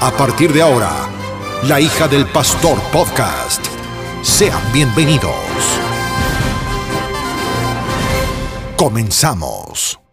A 0.00 0.10
partir 0.10 0.52
de 0.52 0.62
ahora, 0.62 0.90
La 1.62 1.80
hija 1.80 2.06
del 2.08 2.26
pastor 2.26 2.78
podcast. 2.92 3.64
Sean 4.22 4.60
bienvenidos. 4.72 5.32
Comenzamos. 8.76 10.03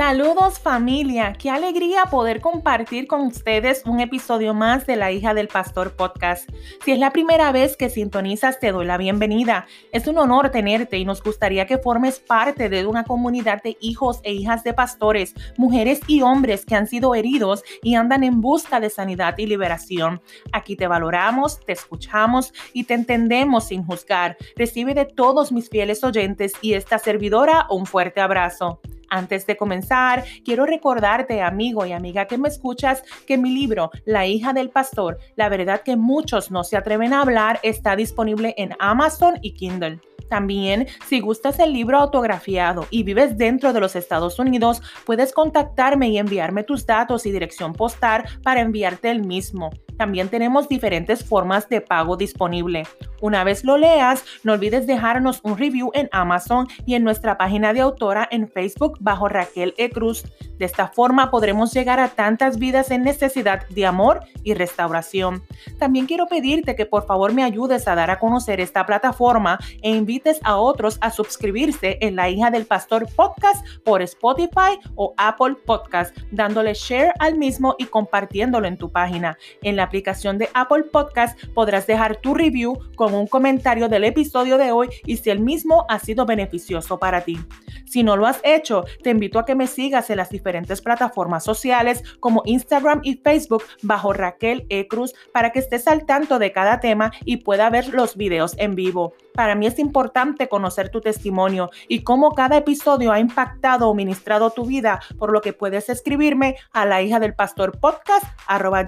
Saludos 0.00 0.58
familia, 0.58 1.34
qué 1.34 1.50
alegría 1.50 2.06
poder 2.06 2.40
compartir 2.40 3.06
con 3.06 3.20
ustedes 3.20 3.82
un 3.84 4.00
episodio 4.00 4.54
más 4.54 4.86
de 4.86 4.96
La 4.96 5.12
hija 5.12 5.34
del 5.34 5.48
pastor 5.48 5.94
podcast. 5.94 6.48
Si 6.82 6.92
es 6.92 6.98
la 6.98 7.10
primera 7.10 7.52
vez 7.52 7.76
que 7.76 7.90
sintonizas, 7.90 8.58
te 8.58 8.72
doy 8.72 8.86
la 8.86 8.96
bienvenida. 8.96 9.66
Es 9.92 10.06
un 10.06 10.16
honor 10.16 10.48
tenerte 10.48 10.96
y 10.96 11.04
nos 11.04 11.22
gustaría 11.22 11.66
que 11.66 11.76
formes 11.76 12.18
parte 12.18 12.70
de 12.70 12.86
una 12.86 13.04
comunidad 13.04 13.62
de 13.62 13.76
hijos 13.82 14.20
e 14.22 14.32
hijas 14.32 14.64
de 14.64 14.72
pastores, 14.72 15.34
mujeres 15.58 16.00
y 16.06 16.22
hombres 16.22 16.64
que 16.64 16.76
han 16.76 16.86
sido 16.86 17.14
heridos 17.14 17.62
y 17.82 17.94
andan 17.94 18.24
en 18.24 18.40
busca 18.40 18.80
de 18.80 18.88
sanidad 18.88 19.36
y 19.36 19.44
liberación. 19.44 20.22
Aquí 20.50 20.76
te 20.76 20.86
valoramos, 20.86 21.60
te 21.60 21.74
escuchamos 21.74 22.54
y 22.72 22.84
te 22.84 22.94
entendemos 22.94 23.66
sin 23.66 23.84
juzgar. 23.84 24.38
Recibe 24.56 24.94
de 24.94 25.04
todos 25.04 25.52
mis 25.52 25.68
fieles 25.68 26.02
oyentes 26.02 26.54
y 26.62 26.72
esta 26.72 26.98
servidora 26.98 27.66
un 27.68 27.84
fuerte 27.84 28.22
abrazo. 28.22 28.80
Antes 29.10 29.46
de 29.46 29.56
comenzar, 29.56 30.24
quiero 30.44 30.64
recordarte, 30.66 31.42
amigo 31.42 31.84
y 31.84 31.92
amiga 31.92 32.26
que 32.26 32.38
me 32.38 32.48
escuchas, 32.48 33.02
que 33.26 33.36
mi 33.36 33.50
libro, 33.50 33.90
La 34.04 34.26
hija 34.26 34.52
del 34.52 34.70
pastor, 34.70 35.18
la 35.36 35.48
verdad 35.48 35.82
que 35.82 35.96
muchos 35.96 36.50
no 36.50 36.64
se 36.64 36.76
atreven 36.76 37.12
a 37.12 37.22
hablar, 37.22 37.60
está 37.62 37.96
disponible 37.96 38.54
en 38.56 38.74
Amazon 38.78 39.38
y 39.42 39.54
Kindle. 39.54 40.00
También, 40.28 40.86
si 41.06 41.20
gustas 41.20 41.58
el 41.58 41.72
libro 41.72 41.98
autografiado 41.98 42.86
y 42.90 43.02
vives 43.02 43.38
dentro 43.38 43.72
de 43.72 43.80
los 43.80 43.96
Estados 43.96 44.38
Unidos, 44.38 44.82
puedes 45.04 45.32
contactarme 45.32 46.08
y 46.08 46.18
enviarme 46.18 46.64
tus 46.64 46.86
datos 46.86 47.26
y 47.26 47.32
dirección 47.32 47.72
postal 47.72 48.24
para 48.42 48.60
enviarte 48.60 49.10
el 49.10 49.24
mismo. 49.24 49.70
También 50.00 50.30
tenemos 50.30 50.66
diferentes 50.66 51.22
formas 51.22 51.68
de 51.68 51.82
pago 51.82 52.16
disponible. 52.16 52.86
Una 53.20 53.44
vez 53.44 53.64
lo 53.64 53.76
leas, 53.76 54.24
no 54.44 54.54
olvides 54.54 54.86
dejarnos 54.86 55.40
un 55.42 55.58
review 55.58 55.90
en 55.92 56.08
Amazon 56.10 56.68
y 56.86 56.94
en 56.94 57.04
nuestra 57.04 57.36
página 57.36 57.74
de 57.74 57.80
autora 57.80 58.26
en 58.30 58.48
Facebook 58.48 58.96
bajo 59.00 59.28
Raquel 59.28 59.74
E. 59.76 59.90
Cruz. 59.90 60.24
De 60.56 60.64
esta 60.64 60.88
forma 60.88 61.30
podremos 61.30 61.74
llegar 61.74 62.00
a 62.00 62.08
tantas 62.08 62.58
vidas 62.58 62.90
en 62.90 63.02
necesidad 63.02 63.68
de 63.68 63.84
amor 63.84 64.20
y 64.42 64.54
restauración. 64.54 65.42
También 65.78 66.06
quiero 66.06 66.28
pedirte 66.28 66.76
que 66.76 66.86
por 66.86 67.06
favor 67.06 67.34
me 67.34 67.44
ayudes 67.44 67.86
a 67.86 67.94
dar 67.94 68.10
a 68.10 68.18
conocer 68.18 68.58
esta 68.58 68.86
plataforma 68.86 69.58
e 69.82 69.90
invites 70.10 70.40
a 70.42 70.56
otros 70.56 70.98
a 71.02 71.12
suscribirse 71.12 71.96
en 72.00 72.16
La 72.16 72.28
hija 72.28 72.50
del 72.50 72.66
pastor 72.66 73.06
podcast 73.14 73.64
por 73.84 74.02
Spotify 74.02 74.76
o 74.96 75.14
Apple 75.16 75.54
Podcast, 75.64 76.16
dándole 76.32 76.74
share 76.74 77.12
al 77.20 77.38
mismo 77.38 77.76
y 77.78 77.84
compartiéndolo 77.84 78.66
en 78.66 78.76
tu 78.76 78.90
página. 78.90 79.38
En 79.62 79.76
la 79.76 79.84
aplicación 79.84 80.36
de 80.36 80.48
Apple 80.52 80.84
Podcast 80.90 81.40
podrás 81.54 81.86
dejar 81.86 82.16
tu 82.16 82.34
review 82.34 82.76
con 82.96 83.14
un 83.14 83.28
comentario 83.28 83.88
del 83.88 84.02
episodio 84.02 84.58
de 84.58 84.72
hoy 84.72 84.88
y 85.06 85.16
si 85.16 85.30
el 85.30 85.38
mismo 85.38 85.86
ha 85.88 86.00
sido 86.00 86.26
beneficioso 86.26 86.98
para 86.98 87.20
ti. 87.20 87.38
Si 87.86 88.02
no 88.02 88.16
lo 88.16 88.26
has 88.26 88.40
hecho, 88.42 88.84
te 89.04 89.10
invito 89.10 89.38
a 89.38 89.44
que 89.44 89.54
me 89.54 89.68
sigas 89.68 90.10
en 90.10 90.16
las 90.16 90.30
diferentes 90.30 90.80
plataformas 90.82 91.44
sociales 91.44 92.02
como 92.18 92.42
Instagram 92.46 93.00
y 93.04 93.16
Facebook 93.18 93.62
bajo 93.82 94.12
Raquel 94.12 94.66
E. 94.70 94.88
Cruz 94.88 95.14
para 95.32 95.50
que 95.50 95.60
estés 95.60 95.86
al 95.86 96.04
tanto 96.04 96.40
de 96.40 96.50
cada 96.50 96.80
tema 96.80 97.12
y 97.24 97.38
pueda 97.38 97.70
ver 97.70 97.94
los 97.94 98.16
videos 98.16 98.54
en 98.58 98.74
vivo. 98.74 99.14
Para 99.34 99.54
mí 99.54 99.66
es 99.66 99.78
importante 99.78 99.99
conocer 100.48 100.90
tu 100.90 101.00
testimonio 101.00 101.70
y 101.88 102.02
cómo 102.02 102.32
cada 102.32 102.56
episodio 102.56 103.12
ha 103.12 103.20
impactado 103.20 103.88
o 103.88 103.94
ministrado 103.94 104.50
tu 104.50 104.64
vida, 104.64 105.00
por 105.18 105.32
lo 105.32 105.40
que 105.40 105.52
puedes 105.52 105.88
escribirme 105.88 106.56
a 106.72 106.86
la 106.86 107.02
hija 107.02 107.20
del 107.20 107.34
pastor 107.34 107.78
podcast 107.78 108.24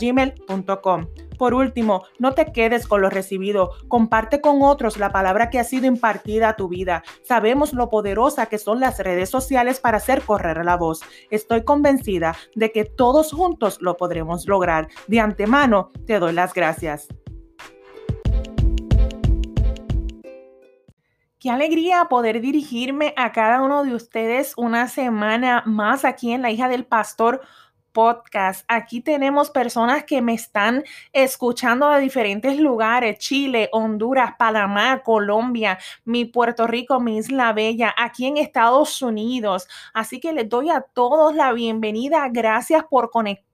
gmail.com. 0.01 1.07
Por 1.39 1.55
último, 1.55 2.05
no 2.19 2.35
te 2.35 2.53
quedes 2.53 2.87
con 2.87 3.01
lo 3.01 3.11
recibido, 3.11 3.73
comparte 3.89 4.41
con 4.41 4.63
otros 4.63 4.97
la 4.97 5.11
palabra 5.11 5.51
que 5.51 5.59
ha 5.59 5.65
sido 5.65 5.87
impartida 5.87 6.51
a 6.51 6.57
tu 6.57 6.69
vida. 6.69 7.03
Sabemos 7.23 7.73
lo 7.73 7.89
poderosa 7.89 8.47
que 8.47 8.59
son 8.59 8.79
las 8.81 8.99
redes 8.99 9.29
sociales 9.31 9.81
para 9.81 9.97
hacer 9.97 10.23
correr 10.23 10.65
la 10.65 10.77
voz. 10.77 11.01
Estoy 11.31 11.65
convencida 11.65 12.37
de 12.55 12.71
que 12.71 12.85
todos 12.85 13.33
juntos 13.33 13.79
lo 13.81 13.97
podremos 13.97 14.47
lograr. 14.47 14.89
De 15.09 15.21
antemano, 15.21 15.91
te 16.07 16.19
doy 16.19 16.33
las 16.33 16.55
gracias. 16.55 17.09
Qué 21.43 21.51
alegría 21.51 22.05
poder 22.05 22.41
dirigirme 22.41 23.15
a 23.17 23.33
cada 23.33 23.63
uno 23.63 23.83
de 23.83 23.97
ustedes 23.97 24.53
una 24.57 24.87
semana 24.87 25.65
más 25.67 26.05
aquí 26.05 26.31
en 26.31 26.41
La 26.41 26.53
hija 26.53 26.69
del 26.69 26.87
pastor 26.87 27.41
podcast. 27.91 28.65
Aquí 28.69 29.01
tenemos 29.01 29.51
personas 29.51 30.05
que 30.05 30.23
me 30.23 30.35
están 30.35 30.85
escuchando 31.13 31.89
de 31.91 31.99
diferentes 31.99 32.61
lugares, 32.61 33.19
Chile, 33.19 33.69
Honduras, 33.73 34.35
Panamá, 34.39 35.03
Colombia, 35.03 35.81
mi 36.05 36.27
Puerto 36.27 36.69
Rico, 36.69 37.01
mi 37.01 37.17
Isla 37.17 37.53
Bella, 37.53 37.93
aquí 37.99 38.27
en 38.27 38.37
Estados 38.37 39.03
Unidos. 39.03 39.67
Así 39.93 40.21
que 40.21 40.33
les 40.33 40.49
doy 40.49 40.71
a 40.71 40.83
todos 40.83 41.35
la 41.35 41.53
bienvenida. 41.53 42.29
Gracias 42.31 42.85
por 42.89 43.11
conectar 43.11 43.52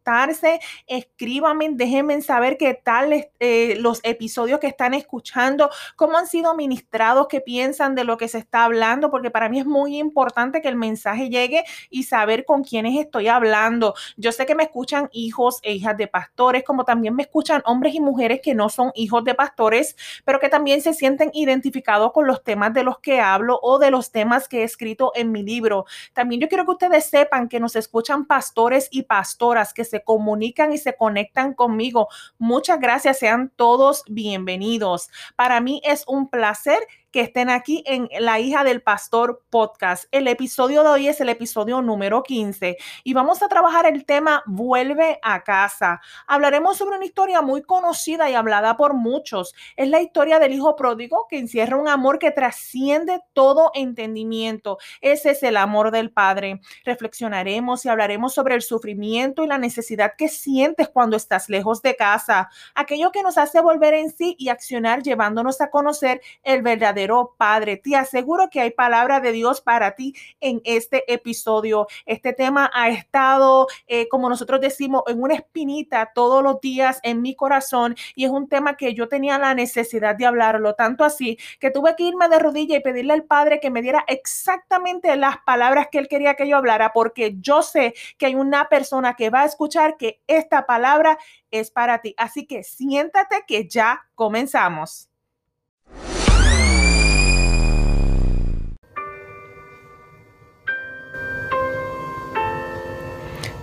escríbanme, 0.86 1.70
déjenme 1.72 2.20
saber 2.22 2.56
qué 2.56 2.74
tal 2.74 3.28
eh, 3.40 3.76
los 3.78 4.00
episodios 4.02 4.60
que 4.60 4.66
están 4.66 4.94
escuchando, 4.94 5.70
cómo 5.96 6.16
han 6.16 6.26
sido 6.26 6.54
ministrados, 6.54 7.28
qué 7.28 7.40
piensan 7.40 7.94
de 7.94 8.04
lo 8.04 8.16
que 8.16 8.28
se 8.28 8.38
está 8.38 8.64
hablando, 8.64 9.10
porque 9.10 9.30
para 9.30 9.48
mí 9.48 9.60
es 9.60 9.66
muy 9.66 9.98
importante 9.98 10.60
que 10.60 10.68
el 10.68 10.76
mensaje 10.76 11.28
llegue 11.28 11.64
y 11.90 12.04
saber 12.04 12.44
con 12.44 12.64
quiénes 12.64 12.98
estoy 12.98 13.28
hablando. 13.28 13.94
Yo 14.16 14.32
sé 14.32 14.46
que 14.46 14.54
me 14.54 14.64
escuchan 14.64 15.08
hijos 15.12 15.60
e 15.62 15.74
hijas 15.74 15.96
de 15.96 16.06
pastores, 16.06 16.64
como 16.64 16.84
también 16.84 17.14
me 17.14 17.22
escuchan 17.22 17.62
hombres 17.64 17.94
y 17.94 18.00
mujeres 18.00 18.40
que 18.42 18.54
no 18.54 18.68
son 18.68 18.90
hijos 18.94 19.24
de 19.24 19.34
pastores, 19.34 19.96
pero 20.24 20.40
que 20.40 20.48
también 20.48 20.80
se 20.82 20.94
sienten 20.94 21.30
identificados 21.34 22.12
con 22.12 22.26
los 22.26 22.42
temas 22.42 22.72
de 22.72 22.82
los 22.82 22.98
que 22.98 23.20
hablo 23.20 23.58
o 23.62 23.78
de 23.78 23.90
los 23.90 24.10
temas 24.10 24.48
que 24.48 24.60
he 24.60 24.64
escrito 24.64 25.12
en 25.14 25.32
mi 25.32 25.42
libro. 25.42 25.84
También 26.12 26.40
yo 26.40 26.48
quiero 26.48 26.64
que 26.64 26.72
ustedes 26.72 27.06
sepan 27.06 27.48
que 27.48 27.60
nos 27.60 27.76
escuchan 27.76 28.26
pastores 28.26 28.88
y 28.90 29.02
pastoras 29.02 29.72
que 29.72 29.84
se 29.84 29.97
comunican 30.02 30.72
y 30.72 30.78
se 30.78 30.96
conectan 30.96 31.54
conmigo. 31.54 32.08
Muchas 32.38 32.80
gracias, 32.80 33.18
sean 33.18 33.52
todos 33.54 34.04
bienvenidos. 34.08 35.10
Para 35.36 35.60
mí 35.60 35.80
es 35.84 36.04
un 36.06 36.28
placer 36.28 36.78
estén 37.20 37.50
aquí 37.50 37.82
en 37.86 38.08
La 38.20 38.38
hija 38.40 38.64
del 38.64 38.82
pastor 38.82 39.42
podcast. 39.50 40.04
El 40.10 40.28
episodio 40.28 40.82
de 40.82 40.88
hoy 40.88 41.08
es 41.08 41.20
el 41.20 41.28
episodio 41.28 41.82
número 41.82 42.22
15 42.22 42.76
y 43.04 43.14
vamos 43.14 43.42
a 43.42 43.48
trabajar 43.48 43.86
el 43.86 44.04
tema 44.04 44.42
Vuelve 44.46 45.18
a 45.22 45.42
casa. 45.42 46.00
Hablaremos 46.26 46.76
sobre 46.76 46.96
una 46.96 47.04
historia 47.04 47.42
muy 47.42 47.62
conocida 47.62 48.30
y 48.30 48.34
hablada 48.34 48.76
por 48.76 48.94
muchos. 48.94 49.54
Es 49.76 49.88
la 49.88 50.00
historia 50.00 50.38
del 50.38 50.52
hijo 50.52 50.76
pródigo 50.76 51.26
que 51.28 51.38
encierra 51.38 51.76
un 51.76 51.88
amor 51.88 52.18
que 52.18 52.30
trasciende 52.30 53.20
todo 53.32 53.70
entendimiento. 53.74 54.78
Ese 55.00 55.30
es 55.30 55.42
el 55.42 55.56
amor 55.56 55.90
del 55.90 56.10
Padre. 56.10 56.60
Reflexionaremos 56.84 57.84
y 57.84 57.88
hablaremos 57.88 58.34
sobre 58.34 58.54
el 58.54 58.62
sufrimiento 58.62 59.42
y 59.42 59.46
la 59.46 59.58
necesidad 59.58 60.12
que 60.16 60.28
sientes 60.28 60.88
cuando 60.88 61.16
estás 61.16 61.48
lejos 61.48 61.82
de 61.82 61.96
casa. 61.96 62.48
Aquello 62.74 63.10
que 63.12 63.22
nos 63.22 63.38
hace 63.38 63.60
volver 63.60 63.94
en 63.94 64.10
sí 64.10 64.36
y 64.38 64.50
accionar 64.50 65.02
llevándonos 65.02 65.60
a 65.60 65.70
conocer 65.70 66.20
el 66.42 66.62
verdadero 66.62 67.07
Padre. 67.36 67.76
Te 67.76 67.96
aseguro 67.96 68.48
que 68.50 68.60
hay 68.60 68.70
palabra 68.70 69.20
de 69.20 69.32
Dios 69.32 69.60
para 69.60 69.94
ti 69.94 70.14
en 70.40 70.60
este 70.64 71.10
episodio. 71.12 71.86
Este 72.06 72.32
tema 72.32 72.70
ha 72.74 72.88
estado, 72.88 73.66
eh, 73.86 74.08
como 74.08 74.28
nosotros 74.28 74.60
decimos, 74.60 75.02
en 75.06 75.22
una 75.22 75.34
espinita 75.34 76.12
todos 76.14 76.42
los 76.42 76.60
días 76.60 77.00
en 77.02 77.22
mi 77.22 77.34
corazón 77.34 77.96
y 78.14 78.24
es 78.24 78.30
un 78.30 78.48
tema 78.48 78.76
que 78.76 78.94
yo 78.94 79.08
tenía 79.08 79.38
la 79.38 79.54
necesidad 79.54 80.16
de 80.16 80.26
hablarlo, 80.26 80.74
tanto 80.74 81.04
así 81.04 81.38
que 81.60 81.70
tuve 81.70 81.94
que 81.96 82.04
irme 82.04 82.28
de 82.28 82.38
rodilla 82.38 82.76
y 82.76 82.80
pedirle 82.80 83.12
al 83.14 83.24
Padre 83.24 83.60
que 83.60 83.70
me 83.70 83.82
diera 83.82 84.04
exactamente 84.06 85.16
las 85.16 85.38
palabras 85.38 85.88
que 85.90 85.98
él 85.98 86.08
quería 86.08 86.34
que 86.34 86.48
yo 86.48 86.56
hablara, 86.56 86.92
porque 86.92 87.36
yo 87.38 87.62
sé 87.62 87.94
que 88.16 88.26
hay 88.26 88.34
una 88.34 88.68
persona 88.68 89.14
que 89.14 89.30
va 89.30 89.42
a 89.42 89.46
escuchar 89.46 89.96
que 89.96 90.20
esta 90.26 90.66
palabra 90.66 91.18
es 91.50 91.70
para 91.70 92.00
ti. 92.00 92.14
Así 92.16 92.46
que 92.46 92.62
siéntate 92.62 93.44
que 93.46 93.66
ya 93.68 94.06
comenzamos. 94.14 95.08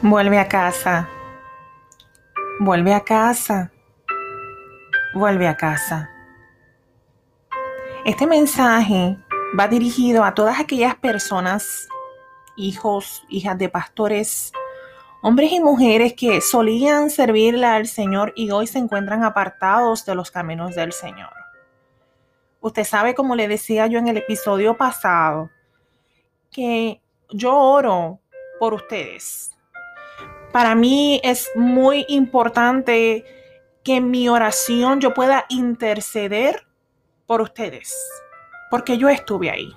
Vuelve 0.08 0.38
a 0.38 0.48
casa. 0.48 1.10
Vuelve 2.60 2.94
a 2.94 3.04
casa. 3.04 3.72
Vuelve 5.16 5.48
a 5.48 5.58
casa. 5.58 6.12
Este 8.06 8.28
mensaje 8.28 9.18
va 9.60 9.68
dirigido 9.68 10.24
a 10.24 10.36
todas 10.36 10.60
aquellas 10.60 10.94
personas, 10.94 11.88
hijos, 12.56 13.24
hijas 13.30 13.58
de 13.58 13.68
pastores, 13.68 14.54
hombres 15.24 15.52
y 15.52 15.60
mujeres 15.60 16.14
que 16.14 16.40
solían 16.40 17.10
servirle 17.10 17.66
al 17.66 17.88
Señor 17.88 18.32
y 18.36 18.52
hoy 18.52 18.68
se 18.68 18.78
encuentran 18.78 19.24
apartados 19.24 20.06
de 20.06 20.14
los 20.14 20.30
caminos 20.30 20.76
del 20.76 20.94
Señor. 20.94 21.34
Usted 22.62 22.84
sabe, 22.84 23.16
como 23.16 23.36
le 23.36 23.48
decía 23.48 23.88
yo 23.88 23.98
en 23.98 24.08
el 24.08 24.18
episodio 24.18 24.78
pasado, 24.78 25.50
que 26.52 27.02
yo 27.32 27.58
oro 27.58 28.20
por 28.60 28.76
ustedes. 28.76 29.55
Para 30.56 30.74
mí 30.74 31.20
es 31.22 31.52
muy 31.56 32.06
importante 32.08 33.26
que 33.84 33.98
en 33.98 34.10
mi 34.10 34.30
oración 34.30 35.02
yo 35.02 35.14
pueda 35.14 35.44
interceder 35.50 36.66
por 37.26 37.42
ustedes, 37.42 37.94
porque 38.72 38.98
yo 38.98 39.10
estuve 39.10 39.50
ahí. 39.50 39.76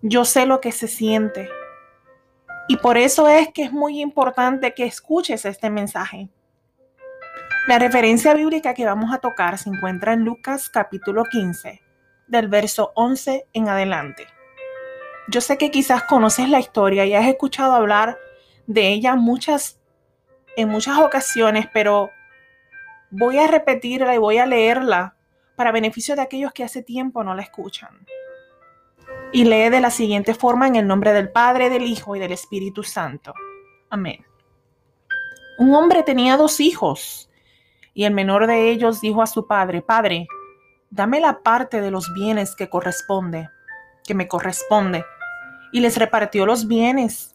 Yo 0.00 0.24
sé 0.24 0.46
lo 0.46 0.62
que 0.62 0.72
se 0.72 0.88
siente. 0.88 1.50
Y 2.66 2.78
por 2.78 2.96
eso 2.96 3.28
es 3.28 3.50
que 3.52 3.64
es 3.64 3.70
muy 3.70 4.00
importante 4.00 4.72
que 4.72 4.86
escuches 4.86 5.44
este 5.44 5.68
mensaje. 5.68 6.30
La 7.66 7.78
referencia 7.78 8.32
bíblica 8.32 8.72
que 8.72 8.86
vamos 8.86 9.12
a 9.12 9.18
tocar 9.18 9.58
se 9.58 9.68
encuentra 9.68 10.14
en 10.14 10.24
Lucas 10.24 10.70
capítulo 10.70 11.24
15, 11.24 11.82
del 12.26 12.48
verso 12.48 12.92
11 12.94 13.44
en 13.52 13.68
adelante. 13.68 14.26
Yo 15.28 15.42
sé 15.42 15.58
que 15.58 15.70
quizás 15.70 16.04
conoces 16.04 16.48
la 16.48 16.58
historia 16.58 17.04
y 17.04 17.14
has 17.14 17.26
escuchado 17.26 17.74
hablar 17.74 18.16
de 18.68 18.88
ella 18.88 19.16
muchas, 19.16 19.80
en 20.56 20.68
muchas 20.68 20.98
ocasiones, 20.98 21.66
pero 21.74 22.10
voy 23.10 23.38
a 23.38 23.48
repetirla 23.48 24.14
y 24.14 24.18
voy 24.18 24.38
a 24.38 24.46
leerla 24.46 25.16
para 25.56 25.72
beneficio 25.72 26.14
de 26.14 26.22
aquellos 26.22 26.52
que 26.52 26.62
hace 26.62 26.84
tiempo 26.84 27.24
no 27.24 27.34
la 27.34 27.42
escuchan 27.42 28.06
y 29.32 29.44
lee 29.44 29.68
de 29.68 29.80
la 29.80 29.90
siguiente 29.90 30.34
forma 30.34 30.66
en 30.66 30.76
el 30.76 30.86
nombre 30.86 31.12
del 31.12 31.30
Padre, 31.30 31.70
del 31.70 31.82
Hijo 31.82 32.16
y 32.16 32.18
del 32.18 32.32
Espíritu 32.32 32.82
Santo. 32.82 33.34
Amén. 33.90 34.24
Un 35.58 35.74
hombre 35.74 36.02
tenía 36.02 36.36
dos 36.36 36.60
hijos 36.60 37.30
y 37.94 38.04
el 38.04 38.14
menor 38.14 38.46
de 38.46 38.70
ellos 38.70 39.00
dijo 39.00 39.22
a 39.22 39.26
su 39.26 39.46
padre, 39.46 39.82
Padre, 39.82 40.28
dame 40.90 41.20
la 41.20 41.42
parte 41.42 41.80
de 41.80 41.90
los 41.90 42.12
bienes 42.14 42.54
que 42.54 42.68
corresponde, 42.68 43.48
que 44.06 44.14
me 44.14 44.28
corresponde. 44.28 45.04
Y 45.72 45.80
les 45.80 45.98
repartió 45.98 46.46
los 46.46 46.66
bienes. 46.66 47.34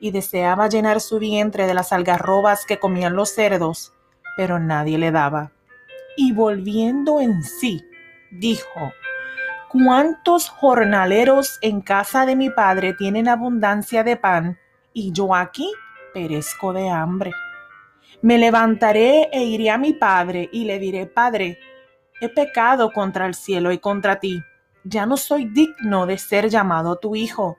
Y 0.00 0.10
deseaba 0.10 0.68
llenar 0.68 1.00
su 1.00 1.18
vientre 1.18 1.66
de 1.66 1.74
las 1.74 1.92
algarrobas 1.92 2.64
que 2.64 2.78
comían 2.78 3.16
los 3.16 3.30
cerdos, 3.30 3.92
pero 4.36 4.58
nadie 4.58 4.98
le 4.98 5.10
daba. 5.10 5.52
Y 6.16 6.32
volviendo 6.32 7.20
en 7.20 7.42
sí, 7.42 7.84
dijo, 8.30 8.92
¿Cuántos 9.68 10.48
jornaleros 10.48 11.58
en 11.60 11.82
casa 11.82 12.24
de 12.24 12.36
mi 12.36 12.48
padre 12.48 12.94
tienen 12.94 13.28
abundancia 13.28 14.02
de 14.02 14.16
pan 14.16 14.58
y 14.94 15.12
yo 15.12 15.34
aquí 15.34 15.70
perezco 16.14 16.72
de 16.72 16.88
hambre? 16.88 17.32
Me 18.22 18.38
levantaré 18.38 19.28
e 19.30 19.44
iré 19.44 19.68
a 19.68 19.76
mi 19.76 19.92
padre 19.92 20.48
y 20.52 20.64
le 20.64 20.78
diré, 20.78 21.04
Padre, 21.04 21.58
he 22.20 22.30
pecado 22.30 22.90
contra 22.92 23.26
el 23.26 23.34
cielo 23.34 23.70
y 23.70 23.78
contra 23.78 24.18
ti. 24.18 24.42
Ya 24.84 25.04
no 25.04 25.18
soy 25.18 25.44
digno 25.44 26.06
de 26.06 26.16
ser 26.16 26.48
llamado 26.48 26.96
tu 26.96 27.14
hijo. 27.14 27.58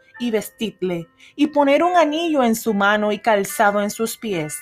y 0.21 0.31
vestidle, 0.31 1.09
y 1.35 1.47
poner 1.47 1.83
un 1.83 1.97
anillo 1.97 2.43
en 2.43 2.55
su 2.55 2.73
mano 2.73 3.11
y 3.11 3.19
calzado 3.19 3.81
en 3.81 3.89
sus 3.89 4.17
pies 4.17 4.55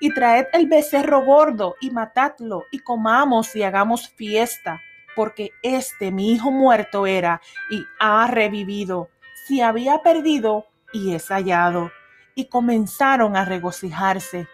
y 0.00 0.12
traed 0.12 0.46
el 0.52 0.66
becerro 0.66 1.24
gordo 1.24 1.76
y 1.80 1.90
matadlo 1.90 2.64
y 2.70 2.80
comamos 2.80 3.54
y 3.56 3.62
hagamos 3.62 4.08
fiesta, 4.08 4.80
porque 5.16 5.50
este 5.62 6.10
mi 6.10 6.32
hijo 6.32 6.50
muerto 6.50 7.06
era 7.06 7.40
y 7.70 7.84
ha 8.00 8.26
revivido, 8.26 9.10
si 9.46 9.60
había 9.60 9.98
perdido 10.02 10.66
y 10.92 11.14
es 11.14 11.28
hallado. 11.28 11.90
Y 12.36 12.46
comenzaron 12.46 13.36
a 13.36 13.44
regocijarse. 13.44 14.48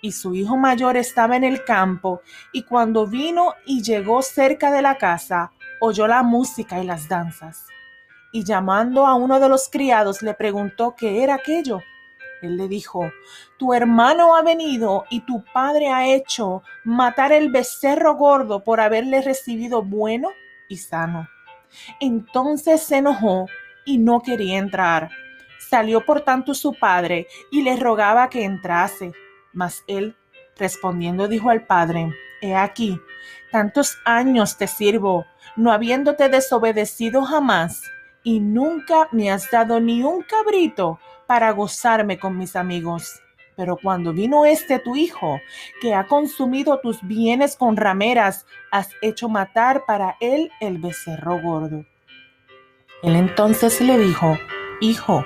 Y 0.00 0.12
su 0.12 0.36
hijo 0.36 0.56
mayor 0.56 0.96
estaba 0.96 1.36
en 1.36 1.42
el 1.42 1.64
campo, 1.64 2.22
y 2.52 2.62
cuando 2.62 3.08
vino 3.08 3.54
y 3.66 3.82
llegó 3.82 4.22
cerca 4.22 4.70
de 4.70 4.82
la 4.82 4.98
casa, 4.98 5.50
oyó 5.80 6.06
la 6.06 6.22
música 6.22 6.80
y 6.80 6.86
las 6.86 7.08
danzas. 7.08 7.66
Y 8.32 8.44
llamando 8.44 9.06
a 9.06 9.14
uno 9.14 9.40
de 9.40 9.48
los 9.48 9.68
criados 9.68 10.22
le 10.22 10.34
preguntó 10.34 10.94
qué 10.96 11.22
era 11.22 11.34
aquello. 11.34 11.80
Él 12.42 12.56
le 12.56 12.68
dijo, 12.68 13.10
tu 13.58 13.74
hermano 13.74 14.36
ha 14.36 14.42
venido 14.42 15.04
y 15.10 15.20
tu 15.20 15.42
padre 15.52 15.88
ha 15.88 16.06
hecho 16.06 16.62
matar 16.84 17.32
el 17.32 17.50
becerro 17.50 18.14
gordo 18.14 18.62
por 18.62 18.80
haberle 18.80 19.22
recibido 19.22 19.82
bueno 19.82 20.30
y 20.68 20.76
sano. 20.76 21.28
Entonces 22.00 22.82
se 22.82 22.98
enojó 22.98 23.46
y 23.84 23.98
no 23.98 24.20
quería 24.20 24.58
entrar. 24.58 25.10
Salió 25.58 26.04
por 26.04 26.20
tanto 26.20 26.54
su 26.54 26.74
padre 26.74 27.26
y 27.50 27.62
le 27.62 27.76
rogaba 27.76 28.28
que 28.28 28.44
entrase. 28.44 29.12
Mas 29.52 29.82
él, 29.86 30.16
respondiendo, 30.56 31.28
dijo 31.28 31.50
al 31.50 31.66
padre, 31.66 32.14
He 32.40 32.54
aquí, 32.54 33.00
tantos 33.50 33.98
años 34.04 34.56
te 34.56 34.68
sirvo, 34.68 35.26
no 35.56 35.72
habiéndote 35.72 36.28
desobedecido 36.28 37.22
jamás, 37.22 37.82
y 38.28 38.40
nunca 38.40 39.08
me 39.10 39.30
has 39.30 39.50
dado 39.50 39.80
ni 39.80 40.02
un 40.02 40.20
cabrito 40.20 41.00
para 41.26 41.50
gozarme 41.52 42.18
con 42.18 42.36
mis 42.36 42.56
amigos. 42.56 43.22
Pero 43.56 43.78
cuando 43.82 44.12
vino 44.12 44.44
este 44.44 44.78
tu 44.78 44.96
hijo, 44.96 45.40
que 45.80 45.94
ha 45.94 46.06
consumido 46.06 46.78
tus 46.80 47.00
bienes 47.00 47.56
con 47.56 47.74
rameras, 47.78 48.44
has 48.70 48.90
hecho 49.00 49.30
matar 49.30 49.86
para 49.86 50.18
él 50.20 50.50
el 50.60 50.76
becerro 50.76 51.40
gordo. 51.40 51.86
Él 53.02 53.16
entonces 53.16 53.80
le 53.80 53.96
dijo, 53.96 54.36
Hijo, 54.82 55.24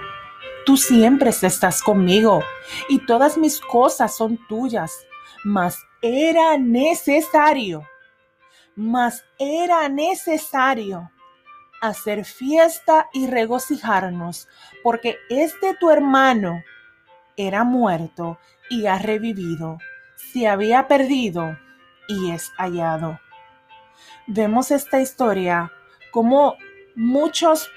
tú 0.65 0.77
siempre 0.77 1.31
estás 1.31 1.83
conmigo 1.83 2.45
y 2.89 3.05
todas 3.05 3.37
mis 3.37 3.59
cosas 3.59 4.17
son 4.17 4.39
tuyas, 4.47 4.93
mas 5.43 5.85
era 6.03 6.57
necesario, 6.57 7.83
mas 8.77 9.25
era 9.41 9.89
necesario 9.89 11.11
hacer 11.83 12.25
fiesta 12.25 13.11
y 13.13 13.27
regocijarnos, 13.27 14.49
porque 14.85 15.19
este 15.29 15.75
tu 15.75 15.91
hermano 15.91 16.63
era 17.37 17.65
muerto 17.65 18.39
y 18.71 18.87
ha 18.87 18.99
revivido, 18.99 19.79
se 20.15 20.47
había 20.47 20.87
perdido 20.87 21.59
y 22.07 22.31
es 22.31 22.53
hallado. 22.57 23.19
Vemos 24.29 24.71
esta 24.71 25.01
historia 25.01 25.73
como 26.13 26.57
muchos 26.95 27.69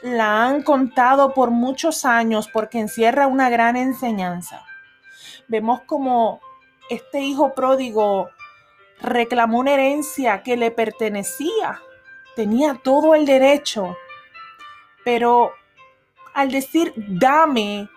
la 0.00 0.46
han 0.46 0.62
contado 0.62 1.34
por 1.34 1.50
muchos 1.50 2.06
años 2.06 2.48
porque 2.50 2.80
encierra 2.80 3.26
una 3.26 3.50
gran 3.50 3.76
enseñanza. 3.76 4.64
Vemos 5.48 5.82
como 5.82 6.40
este 6.88 7.20
hijo 7.20 7.54
pródigo 7.54 8.30
reclamó 9.02 9.58
una 9.58 9.74
herencia 9.74 10.42
que 10.42 10.56
le 10.56 10.70
pertenecía 10.70 11.82
tenía 12.38 12.74
todo 12.84 13.16
el 13.16 13.26
derecho, 13.26 13.96
pero 15.04 15.50
al 16.34 16.52
decir 16.52 16.94
dame, 16.96 17.88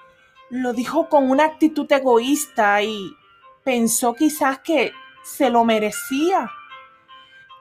lo 0.50 0.74
dijo 0.74 1.10
con 1.10 1.30
una 1.30 1.46
actitud 1.46 1.86
egoísta 1.92 2.82
y 2.82 3.16
Pensó 3.64 4.16
quizás 4.16 4.60
que 4.60 4.92
se 5.24 5.52
lo 5.52 5.64
merecía. 5.64 6.50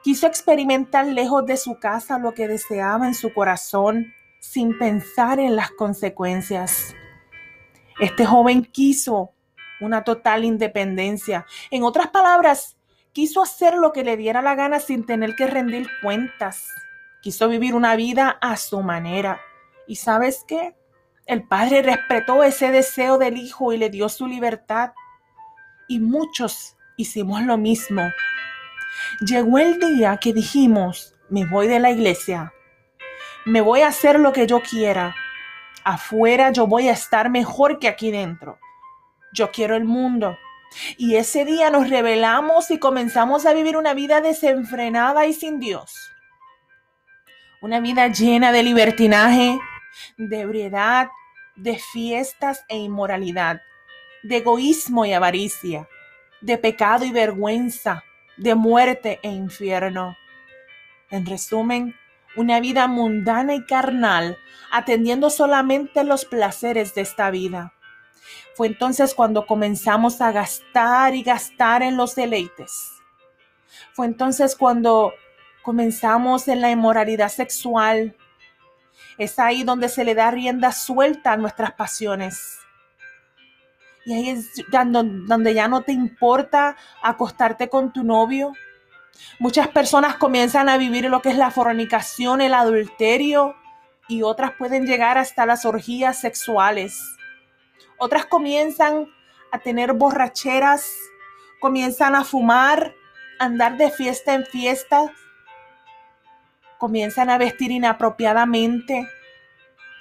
Quiso 0.03 0.25
experimentar 0.25 1.05
lejos 1.05 1.45
de 1.45 1.57
su 1.57 1.77
casa 1.77 2.17
lo 2.17 2.33
que 2.33 2.47
deseaba 2.47 3.05
en 3.05 3.13
su 3.13 3.31
corazón 3.31 4.11
sin 4.39 4.75
pensar 4.79 5.39
en 5.39 5.55
las 5.55 5.69
consecuencias. 5.69 6.95
Este 7.99 8.25
joven 8.25 8.65
quiso 8.65 9.29
una 9.79 10.03
total 10.03 10.43
independencia. 10.43 11.45
En 11.69 11.83
otras 11.83 12.07
palabras, 12.07 12.75
quiso 13.13 13.41
hacer 13.41 13.75
lo 13.75 13.91
que 13.91 14.03
le 14.03 14.17
diera 14.17 14.41
la 14.41 14.55
gana 14.55 14.79
sin 14.79 15.05
tener 15.05 15.35
que 15.35 15.47
rendir 15.47 15.89
cuentas. 16.01 16.67
Quiso 17.21 17.47
vivir 17.49 17.75
una 17.75 17.95
vida 17.95 18.37
a 18.41 18.57
su 18.57 18.81
manera. 18.81 19.41
¿Y 19.87 19.97
sabes 19.97 20.43
qué? 20.47 20.75
El 21.25 21.47
padre 21.47 21.81
respetó 21.81 22.43
ese 22.43 22.71
deseo 22.71 23.17
del 23.17 23.37
hijo 23.37 23.73
y 23.73 23.77
le 23.77 23.89
dio 23.89 24.09
su 24.09 24.27
libertad. 24.27 24.93
Y 25.87 25.99
muchos 25.99 26.77
hicimos 26.97 27.41
lo 27.43 27.57
mismo. 27.57 28.11
Llegó 29.21 29.59
el 29.59 29.79
día 29.79 30.17
que 30.17 30.33
dijimos, 30.33 31.15
me 31.29 31.45
voy 31.45 31.67
de 31.67 31.79
la 31.79 31.91
iglesia, 31.91 32.53
me 33.45 33.61
voy 33.61 33.81
a 33.81 33.87
hacer 33.87 34.19
lo 34.19 34.33
que 34.33 34.47
yo 34.47 34.61
quiera. 34.61 35.15
Afuera 35.83 36.51
yo 36.51 36.67
voy 36.67 36.89
a 36.89 36.93
estar 36.93 37.29
mejor 37.29 37.79
que 37.79 37.87
aquí 37.87 38.11
dentro. 38.11 38.59
Yo 39.33 39.51
quiero 39.51 39.75
el 39.75 39.85
mundo. 39.85 40.37
Y 40.97 41.15
ese 41.15 41.45
día 41.45 41.69
nos 41.69 41.89
rebelamos 41.89 42.71
y 42.71 42.79
comenzamos 42.79 43.45
a 43.45 43.53
vivir 43.53 43.77
una 43.77 43.93
vida 43.93 44.21
desenfrenada 44.21 45.25
y 45.25 45.33
sin 45.33 45.59
Dios. 45.59 45.93
Una 47.61 47.79
vida 47.79 48.07
llena 48.07 48.51
de 48.51 48.63
libertinaje, 48.63 49.59
de 50.17 50.39
ebriedad, 50.39 51.09
de 51.55 51.77
fiestas 51.77 52.63
e 52.69 52.77
inmoralidad, 52.77 53.61
de 54.23 54.37
egoísmo 54.37 55.05
y 55.05 55.13
avaricia, 55.13 55.87
de 56.41 56.57
pecado 56.57 57.05
y 57.05 57.11
vergüenza, 57.11 58.03
de 58.37 58.55
muerte 58.55 59.19
e 59.21 59.29
infierno. 59.29 60.17
En 61.09 61.25
resumen, 61.25 61.95
una 62.35 62.59
vida 62.59 62.87
mundana 62.87 63.53
y 63.53 63.65
carnal, 63.65 64.37
atendiendo 64.71 65.29
solamente 65.29 66.03
los 66.03 66.25
placeres 66.25 66.95
de 66.95 67.01
esta 67.01 67.29
vida. 67.29 67.73
Fue 68.55 68.67
entonces 68.67 69.13
cuando 69.13 69.45
comenzamos 69.45 70.21
a 70.21 70.31
gastar 70.31 71.15
y 71.15 71.23
gastar 71.23 71.83
en 71.83 71.97
los 71.97 72.15
deleites. 72.15 72.91
Fue 73.93 74.05
entonces 74.05 74.55
cuando 74.55 75.13
comenzamos 75.63 76.47
en 76.47 76.61
la 76.61 76.71
inmoralidad 76.71 77.29
sexual. 77.29 78.15
Es 79.17 79.39
ahí 79.39 79.63
donde 79.63 79.89
se 79.89 80.03
le 80.03 80.15
da 80.15 80.31
rienda 80.31 80.71
suelta 80.71 81.33
a 81.33 81.37
nuestras 81.37 81.73
pasiones. 81.73 82.59
Y 84.05 84.13
ahí 84.13 84.29
es 84.29 84.51
donde 84.71 85.53
ya 85.53 85.67
no 85.67 85.81
te 85.81 85.91
importa 85.91 86.75
acostarte 87.03 87.69
con 87.69 87.93
tu 87.93 88.03
novio. 88.03 88.53
Muchas 89.37 89.67
personas 89.67 90.15
comienzan 90.15 90.69
a 90.69 90.77
vivir 90.77 91.05
lo 91.05 91.21
que 91.21 91.29
es 91.29 91.37
la 91.37 91.51
fornicación, 91.51 92.41
el 92.41 92.53
adulterio, 92.55 93.55
y 94.07 94.23
otras 94.23 94.53
pueden 94.57 94.87
llegar 94.87 95.17
hasta 95.17 95.45
las 95.45 95.65
orgías 95.65 96.19
sexuales. 96.19 96.99
Otras 98.03 98.25
comienzan 98.25 99.13
a 99.51 99.59
tener 99.59 99.93
borracheras, 99.93 100.91
comienzan 101.59 102.15
a 102.15 102.23
fumar, 102.23 102.95
andar 103.37 103.77
de 103.77 103.91
fiesta 103.91 104.33
en 104.33 104.43
fiesta, 104.43 105.13
comienzan 106.79 107.29
a 107.29 107.37
vestir 107.37 107.69
inapropiadamente 107.69 109.07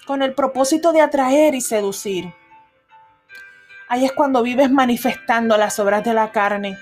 con 0.07 0.23
el 0.23 0.33
propósito 0.35 0.95
de 0.95 1.03
atraer 1.03 1.55
y 1.55 1.61
seducir. 1.61 2.33
Ahí 3.87 4.07
es 4.07 4.13
cuando 4.13 4.43
vives 4.43 4.71
manifestando 4.71 5.59
las 5.59 5.79
obras 5.79 6.03
de 6.03 6.15
la 6.15 6.33
carne. 6.33 6.79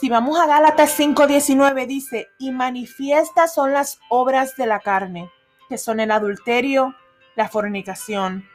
Si 0.00 0.08
vamos 0.08 0.38
a 0.38 0.46
Gálatas 0.46 0.96
5:19 0.96 1.88
dice, 1.88 2.28
y 2.38 2.52
manifiestas 2.52 3.52
son 3.52 3.72
las 3.72 3.98
obras 4.08 4.54
de 4.54 4.66
la 4.66 4.78
carne, 4.78 5.28
que 5.68 5.76
son 5.76 5.98
el 5.98 6.12
adulterio, 6.12 6.94
la 7.34 7.48
fornicación, 7.48 8.48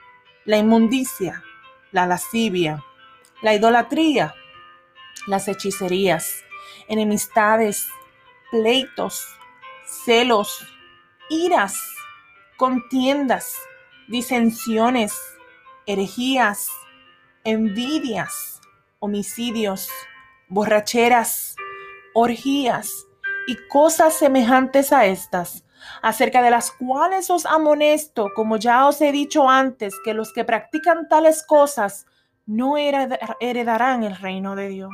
la 0.46 0.56
inmundicia, 0.56 1.44
la 1.92 2.06
lascivia, 2.06 2.84
la 3.42 3.54
idolatría, 3.54 4.34
las 5.28 5.48
hechicerías, 5.48 6.44
enemistades, 6.88 7.88
pleitos, 8.52 9.26
celos, 10.06 10.66
iras, 11.30 11.78
contiendas, 12.58 13.54
disensiones, 14.08 15.14
herejías, 15.86 16.70
envidias, 17.44 18.62
homicidios, 19.00 19.90
borracheras, 20.50 21.56
orgías 22.14 23.08
y 23.48 23.56
cosas 23.70 24.14
semejantes 24.14 24.92
a 24.92 25.06
estas, 25.06 25.64
acerca 26.02 26.42
de 26.42 26.52
las 26.52 26.72
cuales 26.72 27.30
os 27.30 27.46
amonesto, 27.46 28.30
como 28.36 28.58
ya 28.58 28.88
os 28.88 29.02
he 29.02 29.12
dicho 29.12 29.50
antes, 29.50 29.96
que 30.04 30.14
los 30.14 30.34
que 30.34 30.44
practican 30.44 31.08
tales 31.08 31.44
cosas 31.44 32.06
no 32.46 32.78
heredarán 32.78 34.04
el 34.04 34.16
reino 34.16 34.56
de 34.56 34.70
Dios. 34.70 34.94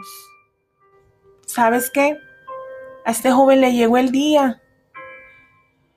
¿Sabes 1.45 1.89
qué? 1.91 2.17
A 3.05 3.11
este 3.11 3.31
joven 3.31 3.61
le 3.61 3.73
llegó 3.73 3.97
el 3.97 4.11
día. 4.11 4.61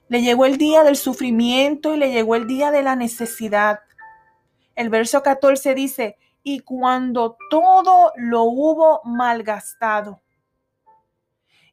Le 0.08 0.22
llegó 0.22 0.44
el 0.44 0.58
día 0.58 0.84
del 0.84 0.96
sufrimiento 0.96 1.94
y 1.94 1.98
le 1.98 2.10
llegó 2.12 2.36
el 2.36 2.46
día 2.46 2.70
de 2.70 2.82
la 2.82 2.94
necesidad. 2.94 3.80
El 4.74 4.90
verso 4.90 5.22
14 5.22 5.74
dice, 5.74 6.18
y 6.42 6.60
cuando 6.60 7.36
todo 7.50 8.12
lo 8.16 8.42
hubo 8.42 9.00
malgastado, 9.04 10.20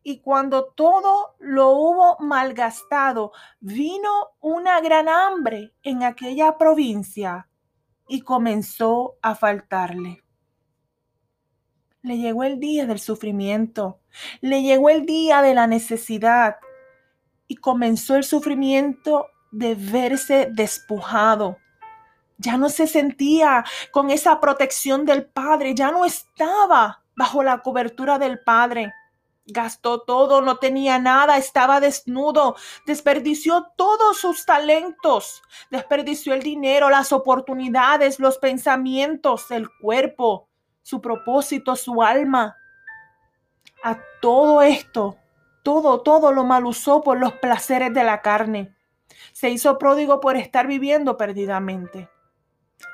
y 0.03 0.19
cuando 0.19 0.65
todo 0.65 1.35
lo 1.39 1.69
hubo 1.69 2.17
malgastado, 2.19 3.31
vino 3.61 4.09
una 4.41 4.81
gran 4.81 5.07
hambre 5.07 5.73
en 5.81 6.03
aquella 6.03 6.57
provincia 6.57 7.47
y 8.07 8.21
comenzó 8.21 9.15
a 9.21 9.33
faltarle. 9.33 10.23
Le 12.01 12.17
llegó 12.17 12.43
el 12.43 12.59
día 12.59 12.85
del 12.85 12.99
sufrimiento, 12.99 14.01
le 14.41 14.61
llegó 14.61 14.89
el 14.89 15.05
día 15.05 15.41
de 15.41 15.53
la 15.53 15.67
necesidad 15.67 16.57
y 17.47 17.55
comenzó 17.55 18.17
el 18.17 18.25
sufrimiento 18.25 19.27
de 19.51 19.75
verse 19.75 20.49
despojado. 20.51 21.57
Ya 22.37 22.57
no 22.57 22.67
se 22.67 22.87
sentía 22.87 23.63
con 23.91 24.09
esa 24.09 24.41
protección 24.41 25.05
del 25.05 25.25
Padre, 25.25 25.73
ya 25.75 25.91
no 25.91 26.03
estaba 26.03 27.03
bajo 27.15 27.41
la 27.41 27.59
cobertura 27.59 28.19
del 28.19 28.39
Padre. 28.39 28.91
Gastó 29.45 30.01
todo, 30.01 30.41
no 30.41 30.55
tenía 30.57 30.99
nada, 30.99 31.37
estaba 31.37 31.81
desnudo, 31.81 32.55
desperdició 32.85 33.73
todos 33.75 34.17
sus 34.17 34.45
talentos, 34.45 35.41
desperdició 35.69 36.33
el 36.33 36.41
dinero, 36.41 36.89
las 36.89 37.11
oportunidades, 37.11 38.21
los 38.21 38.37
pensamientos, 38.37 39.51
el 39.51 39.67
cuerpo, 39.81 40.47
su 40.81 41.01
propósito, 41.01 41.75
su 41.75 42.01
alma. 42.01 42.55
A 43.83 43.99
todo 44.21 44.61
esto, 44.61 45.17
todo, 45.61 46.01
todo 46.01 46.31
lo 46.31 46.45
mal 46.45 46.65
usó 46.65 47.01
por 47.01 47.19
los 47.19 47.33
placeres 47.33 47.93
de 47.93 48.05
la 48.05 48.21
carne. 48.21 48.73
Se 49.33 49.49
hizo 49.49 49.77
pródigo 49.77 50.21
por 50.21 50.37
estar 50.37 50.67
viviendo 50.67 51.17
perdidamente. 51.17 52.09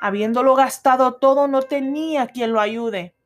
Habiéndolo 0.01 0.55
gastado 0.55 1.13
todo, 1.13 1.47
no 1.47 1.61
tenía 1.61 2.25
quien 2.27 2.53
lo 2.53 2.59
ayude 2.59 3.18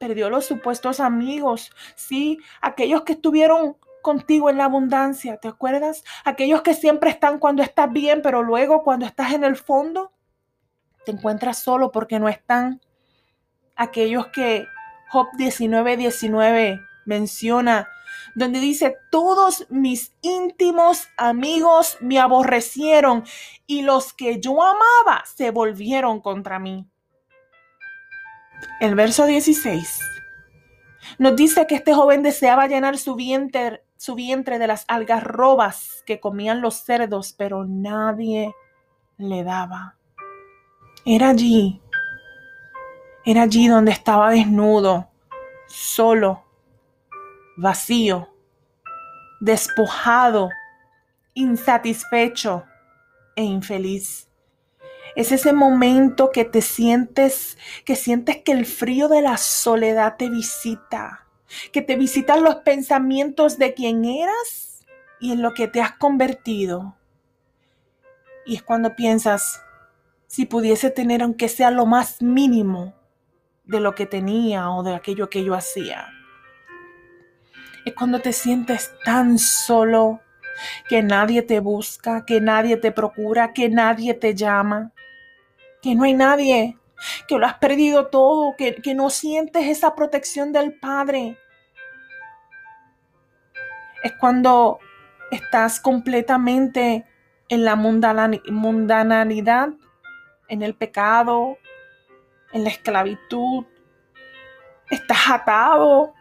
perdió 0.00 0.30
los 0.30 0.46
supuestos 0.46 0.98
amigos, 0.98 1.70
sí, 1.94 2.38
aquellos 2.62 3.02
que 3.02 3.12
estuvieron 3.12 3.76
contigo 4.00 4.48
en 4.48 4.56
la 4.56 4.64
abundancia, 4.64 5.36
¿te 5.36 5.46
acuerdas? 5.46 6.04
Aquellos 6.24 6.62
que 6.62 6.72
siempre 6.72 7.10
están 7.10 7.38
cuando 7.38 7.62
estás 7.62 7.92
bien, 7.92 8.22
pero 8.22 8.42
luego 8.42 8.82
cuando 8.82 9.04
estás 9.04 9.34
en 9.34 9.44
el 9.44 9.56
fondo, 9.56 10.10
te 11.04 11.12
encuentras 11.12 11.58
solo 11.58 11.92
porque 11.92 12.18
no 12.18 12.30
están. 12.30 12.80
Aquellos 13.76 14.28
que 14.28 14.64
Job 15.10 15.26
19, 15.36 15.98
19 15.98 16.80
menciona, 17.04 17.86
donde 18.34 18.58
dice, 18.58 18.96
todos 19.10 19.66
mis 19.68 20.14
íntimos 20.22 21.08
amigos 21.18 21.98
me 22.00 22.18
aborrecieron 22.18 23.24
y 23.66 23.82
los 23.82 24.14
que 24.14 24.40
yo 24.40 24.62
amaba 24.62 25.24
se 25.26 25.50
volvieron 25.50 26.22
contra 26.22 26.58
mí. 26.58 26.89
El 28.80 28.94
verso 28.94 29.26
16 29.26 30.00
nos 31.18 31.36
dice 31.36 31.66
que 31.66 31.74
este 31.74 31.94
joven 31.94 32.22
deseaba 32.22 32.66
llenar 32.66 32.98
su 32.98 33.14
vientre, 33.14 33.84
su 33.96 34.14
vientre 34.14 34.58
de 34.58 34.66
las 34.66 34.84
algarrobas 34.88 36.02
que 36.06 36.20
comían 36.20 36.60
los 36.60 36.76
cerdos, 36.76 37.34
pero 37.36 37.64
nadie 37.66 38.54
le 39.18 39.44
daba. 39.44 39.96
Era 41.04 41.30
allí, 41.30 41.80
era 43.24 43.42
allí 43.42 43.68
donde 43.68 43.92
estaba 43.92 44.30
desnudo, 44.30 45.10
solo, 45.66 46.44
vacío, 47.56 48.28
despojado, 49.40 50.48
insatisfecho 51.34 52.64
e 53.36 53.44
infeliz. 53.44 54.29
Es 55.16 55.32
ese 55.32 55.52
momento 55.52 56.30
que 56.30 56.44
te 56.44 56.62
sientes, 56.62 57.58
que 57.84 57.96
sientes 57.96 58.38
que 58.38 58.52
el 58.52 58.66
frío 58.66 59.08
de 59.08 59.22
la 59.22 59.36
soledad 59.36 60.16
te 60.16 60.28
visita, 60.30 61.26
que 61.72 61.82
te 61.82 61.96
visitan 61.96 62.44
los 62.44 62.56
pensamientos 62.56 63.58
de 63.58 63.74
quién 63.74 64.04
eras 64.04 64.86
y 65.20 65.32
en 65.32 65.42
lo 65.42 65.52
que 65.52 65.68
te 65.68 65.80
has 65.80 65.92
convertido. 65.92 66.96
Y 68.46 68.56
es 68.56 68.62
cuando 68.62 68.96
piensas, 68.96 69.62
si 70.26 70.46
pudiese 70.46 70.90
tener 70.90 71.22
aunque 71.22 71.48
sea 71.48 71.70
lo 71.70 71.86
más 71.86 72.22
mínimo 72.22 72.94
de 73.64 73.80
lo 73.80 73.94
que 73.94 74.06
tenía 74.06 74.70
o 74.70 74.82
de 74.82 74.94
aquello 74.94 75.28
que 75.28 75.44
yo 75.44 75.54
hacía. 75.54 76.08
Es 77.84 77.94
cuando 77.94 78.20
te 78.20 78.32
sientes 78.32 78.92
tan 79.04 79.38
solo 79.38 80.20
que 80.88 81.02
nadie 81.02 81.42
te 81.42 81.60
busca, 81.60 82.24
que 82.24 82.40
nadie 82.40 82.76
te 82.76 82.92
procura, 82.92 83.52
que 83.52 83.68
nadie 83.68 84.14
te 84.14 84.34
llama, 84.34 84.92
que 85.82 85.94
no 85.94 86.04
hay 86.04 86.14
nadie, 86.14 86.76
que 87.26 87.38
lo 87.38 87.46
has 87.46 87.54
perdido 87.54 88.08
todo, 88.08 88.54
que, 88.56 88.76
que 88.76 88.94
no 88.94 89.10
sientes 89.10 89.66
esa 89.66 89.94
protección 89.94 90.52
del 90.52 90.74
Padre. 90.78 91.38
Es 94.02 94.12
cuando 94.18 94.78
estás 95.30 95.80
completamente 95.80 97.06
en 97.48 97.64
la 97.64 97.76
mundanalidad, 97.76 99.70
en 100.48 100.62
el 100.62 100.74
pecado, 100.74 101.58
en 102.52 102.64
la 102.64 102.70
esclavitud. 102.70 103.64
Estás 104.90 105.30
atado, 105.30 106.14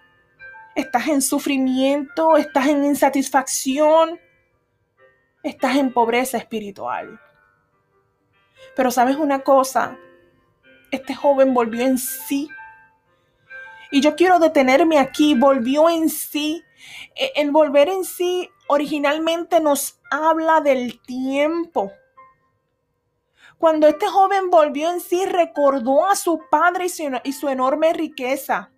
estás 0.76 1.08
en 1.08 1.22
sufrimiento, 1.22 2.38
estás 2.38 2.68
en 2.68 2.86
insatisfacción, 2.86 4.20
estás 5.44 5.78
en 5.78 5.94
pobreza 5.94 6.38
espiritual. 6.38 7.20
Pero 8.76 8.92
sabes 8.92 9.16
una 9.16 9.40
cosa, 9.40 9.98
este 10.92 11.16
joven 11.16 11.54
volvió 11.54 11.86
en 11.86 11.98
sí. 11.98 12.50
Y 13.92 14.02
yo 14.02 14.16
quiero 14.16 14.40
detenerme 14.40 15.00
aquí, 15.00 15.36
volvió 15.36 15.90
en 15.90 16.10
sí. 16.10 16.64
E, 17.16 17.32
el 17.36 17.52
volver 17.52 17.90
en 17.90 18.06
sí 18.06 18.50
originalmente 18.68 19.60
nos 19.60 20.00
habla 20.12 20.62
del 20.62 21.02
tiempo. 21.02 21.92
Cuando 23.58 23.88
este 23.88 24.08
joven 24.08 24.50
volvió 24.50 24.90
en 24.90 25.02
sí, 25.02 25.26
recordó 25.26 26.06
a 26.06 26.16
su 26.16 26.42
padre 26.50 26.86
y 27.24 27.34
su, 27.34 27.50
enorme 27.50 27.92
riqueza. 27.92 28.72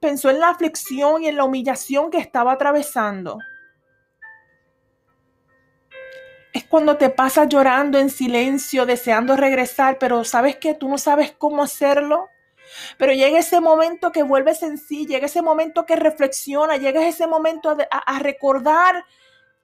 Pensó 0.00 0.30
en 0.30 0.40
la 0.40 0.48
aflicción 0.48 1.22
y 1.22 1.28
en 1.28 1.36
la 1.36 1.44
humillación 1.44 2.10
que 2.10 2.18
estaba 2.18 2.52
atravesando. 2.52 3.38
Es 6.58 6.64
cuando 6.64 6.96
te 6.96 7.08
pasas 7.08 7.48
llorando 7.48 8.00
en 8.00 8.10
silencio, 8.10 8.84
deseando 8.84 9.36
regresar, 9.36 9.96
pero 9.96 10.24
sabes 10.24 10.56
que 10.56 10.74
tú 10.74 10.88
no 10.88 10.98
sabes 10.98 11.30
cómo 11.30 11.62
hacerlo. 11.62 12.30
Pero 12.96 13.12
llega 13.12 13.38
ese 13.38 13.60
momento 13.60 14.10
que 14.10 14.24
vuelves 14.24 14.64
en 14.64 14.76
sí, 14.76 15.06
llega 15.06 15.26
ese 15.26 15.40
momento 15.40 15.86
que 15.86 15.94
reflexiona, 15.94 16.76
llega 16.76 17.06
ese 17.06 17.28
momento 17.28 17.76
a, 17.92 18.18
recordar 18.18 19.04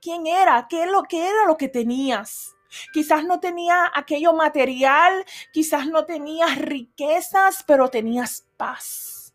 quién 0.00 0.28
era, 0.28 0.68
qué, 0.70 0.86
lo, 0.86 1.02
qué 1.02 1.26
era 1.26 1.46
lo 1.48 1.56
que 1.56 1.68
tenías. 1.68 2.54
Quizás 2.92 3.24
no 3.24 3.40
tenía 3.40 3.90
aquello 3.92 4.32
material, 4.32 5.24
quizás 5.52 5.88
no 5.88 6.04
tenías 6.04 6.56
riquezas, 6.58 7.64
pero 7.66 7.90
tenías 7.90 8.46
paz. 8.56 9.34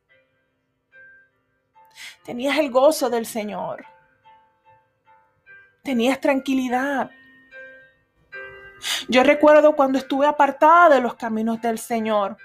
Tenías 2.24 2.58
el 2.58 2.72
gozo 2.72 3.10
del 3.10 3.26
Señor. 3.26 3.86
Tenías 5.84 6.22
tranquilidad. 6.22 7.12
Yo 9.08 9.24
recuerdo 9.24 9.76
cuando 9.76 9.98
estuve 9.98 10.26
apartada 10.26 10.96
de 10.96 11.02
los 11.02 11.16
caminos 11.16 11.62
del 11.62 11.80
Señor. 11.80 12.38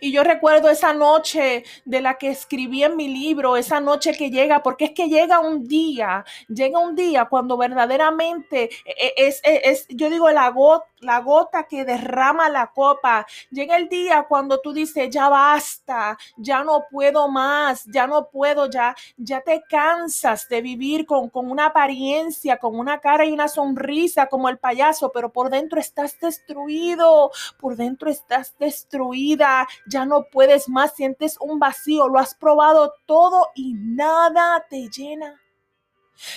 Y 0.00 0.12
yo 0.12 0.24
recuerdo 0.24 0.70
esa 0.70 0.92
noche 0.92 1.64
de 1.84 2.00
la 2.00 2.18
que 2.18 2.28
escribí 2.28 2.84
en 2.84 2.96
mi 2.96 3.08
libro, 3.08 3.56
esa 3.56 3.80
noche 3.80 4.12
que 4.12 4.30
llega, 4.30 4.62
porque 4.62 4.86
es 4.86 4.90
que 4.92 5.08
llega 5.08 5.40
un 5.40 5.66
día, 5.66 6.24
llega 6.48 6.78
un 6.78 6.94
día 6.94 7.26
cuando 7.26 7.56
verdaderamente 7.56 8.70
e, 8.84 8.92
e, 8.98 9.14
es, 9.16 9.40
es, 9.42 9.60
es 9.64 9.86
yo 9.88 10.10
digo, 10.10 10.30
la 10.30 10.48
gota, 10.50 10.86
la 11.02 11.18
gota 11.20 11.64
que 11.64 11.84
derrama 11.84 12.48
la 12.48 12.68
copa. 12.68 13.26
Llega 13.50 13.76
el 13.76 13.88
día 13.88 14.24
cuando 14.28 14.60
tú 14.60 14.72
dices, 14.72 15.10
ya 15.10 15.28
basta, 15.28 16.16
ya 16.36 16.62
no 16.64 16.84
puedo 16.90 17.28
más, 17.28 17.84
ya 17.86 18.06
no 18.06 18.28
puedo, 18.28 18.70
ya, 18.70 18.94
ya 19.16 19.40
te 19.40 19.62
cansas 19.68 20.48
de 20.48 20.62
vivir 20.62 21.04
con, 21.06 21.28
con 21.28 21.50
una 21.50 21.66
apariencia, 21.66 22.58
con 22.58 22.78
una 22.78 23.00
cara 23.00 23.24
y 23.24 23.32
una 23.32 23.48
sonrisa 23.48 24.26
como 24.26 24.48
el 24.48 24.58
payaso, 24.58 25.10
pero 25.12 25.32
por 25.32 25.50
dentro 25.50 25.80
estás 25.80 26.18
destruido, 26.20 27.30
por 27.58 27.76
dentro 27.76 28.10
estás 28.10 28.54
destruida, 28.58 29.66
ya 29.86 30.04
no 30.04 30.24
puedes 30.24 30.68
más, 30.68 30.94
sientes 30.94 31.36
un 31.40 31.58
vacío, 31.58 32.08
lo 32.08 32.18
has 32.18 32.34
probado 32.34 32.94
todo 33.06 33.48
y 33.54 33.74
nada 33.74 34.66
te 34.68 34.88
llena. 34.88 35.40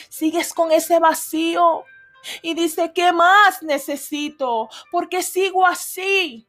Sigues 0.10 0.54
con 0.54 0.72
ese 0.72 1.00
vacío 1.00 1.84
y 2.42 2.54
dice, 2.54 2.92
¿qué 2.94 3.12
más 3.12 3.62
necesito? 3.62 4.70
Porque 4.92 5.22
sigo 5.22 5.66
así. 5.66 6.48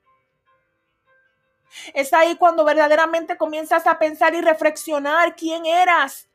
Es 1.93 2.13
ahí 2.13 2.37
cuando 2.37 2.65
verdaderamente 2.65 3.37
comienzas 3.37 3.87
a 3.87 3.99
pensar 3.99 4.35
y 4.35 4.41
reflexionar 4.41 5.37
quién 5.37 5.67
eras. 5.67 6.29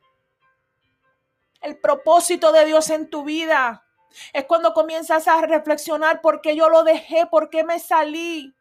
El 1.62 1.78
propósito 1.80 2.52
de 2.52 2.66
Dios 2.66 2.90
en 2.90 3.10
tu 3.10 3.24
vida. 3.24 3.86
Es 4.34 4.46
cuando 4.46 4.74
comienzas 4.74 5.28
a 5.28 5.42
reflexionar 5.42 6.22
por 6.22 6.42
qué 6.42 6.56
yo 6.56 6.70
lo 6.70 6.84
dejé, 6.84 7.26
por 7.28 7.50
qué 7.50 7.64
me 7.64 7.80
salí. 7.80 8.54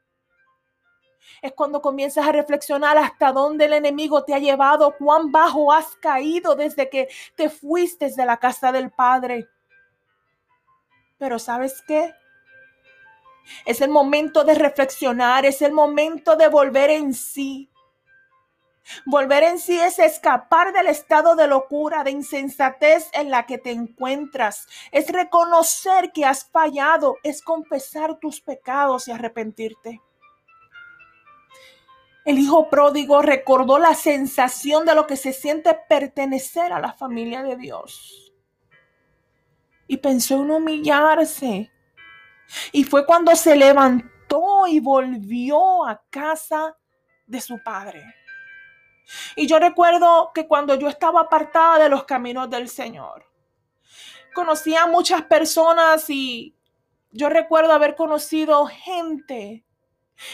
Es 1.42 1.52
cuando 1.52 1.80
comienzas 1.80 2.26
a 2.26 2.32
reflexionar 2.32 2.98
hasta 2.98 3.32
dónde 3.32 3.66
el 3.66 3.72
enemigo 3.72 4.24
te 4.24 4.34
ha 4.34 4.38
llevado, 4.38 4.96
cuán 4.98 5.30
bajo 5.30 5.72
has 5.72 5.96
caído 5.96 6.54
desde 6.54 6.88
que 6.88 7.08
te 7.36 7.48
fuiste 7.48 8.10
de 8.10 8.26
la 8.26 8.38
casa 8.38 8.72
del 8.72 8.90
Padre. 8.90 9.48
Pero 11.18 11.38
¿sabes 11.38 11.82
qué? 11.86 12.14
Es 13.64 13.80
el 13.80 13.90
momento 13.90 14.44
de 14.44 14.54
reflexionar, 14.54 15.44
es 15.44 15.62
el 15.62 15.72
momento 15.72 16.36
de 16.36 16.48
volver 16.48 16.90
en 16.90 17.14
sí. 17.14 17.70
Volver 19.06 19.44
en 19.44 19.58
sí 19.58 19.78
es 19.78 19.98
escapar 19.98 20.72
del 20.72 20.88
estado 20.88 21.36
de 21.36 21.46
locura, 21.46 22.02
de 22.02 22.10
insensatez 22.10 23.08
en 23.12 23.30
la 23.30 23.46
que 23.46 23.58
te 23.58 23.70
encuentras. 23.70 24.66
Es 24.90 25.08
reconocer 25.08 26.12
que 26.12 26.24
has 26.24 26.44
fallado, 26.48 27.16
es 27.22 27.42
confesar 27.42 28.18
tus 28.18 28.40
pecados 28.40 29.06
y 29.08 29.12
arrepentirte. 29.12 30.00
El 32.24 32.38
hijo 32.38 32.68
pródigo 32.68 33.22
recordó 33.22 33.78
la 33.78 33.94
sensación 33.94 34.84
de 34.84 34.94
lo 34.94 35.06
que 35.06 35.16
se 35.16 35.32
siente 35.32 35.74
pertenecer 35.88 36.72
a 36.72 36.80
la 36.80 36.92
familia 36.92 37.42
de 37.42 37.56
Dios 37.56 38.30
y 39.90 39.96
pensó 39.96 40.36
en 40.36 40.52
humillarse. 40.52 41.72
Y 42.70 42.84
fue 42.84 43.04
cuando 43.04 43.34
se 43.34 43.56
levantó 43.56 44.68
y 44.68 44.78
volvió 44.78 45.84
a 45.84 46.00
casa 46.10 46.76
de 47.26 47.40
su 47.40 47.60
padre. 47.64 48.04
Y 49.34 49.48
yo 49.48 49.58
recuerdo 49.58 50.30
que 50.32 50.46
cuando 50.46 50.76
yo 50.76 50.88
estaba 50.88 51.22
apartada 51.22 51.80
de 51.80 51.88
los 51.88 52.04
caminos 52.04 52.48
del 52.48 52.68
Señor, 52.68 53.26
conocía 54.32 54.84
a 54.84 54.86
muchas 54.86 55.22
personas 55.22 56.08
y 56.08 56.56
yo 57.10 57.28
recuerdo 57.28 57.72
haber 57.72 57.96
conocido 57.96 58.66
gente. 58.66 59.64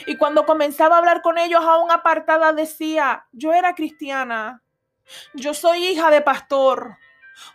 Y 0.07 0.17
cuando 0.17 0.47
comenzaba 0.47 0.97
a 0.97 0.99
hablar 0.99 1.23
con 1.23 1.39
ellos, 1.39 1.65
aún 1.65 1.91
apartada, 1.91 2.53
decía, 2.53 3.27
yo 3.33 3.53
era 3.53 3.75
cristiana, 3.75 4.63
yo 5.35 5.55
soy 5.55 5.87
hija 5.87 6.11
de 6.11 6.23
pastor, 6.23 6.97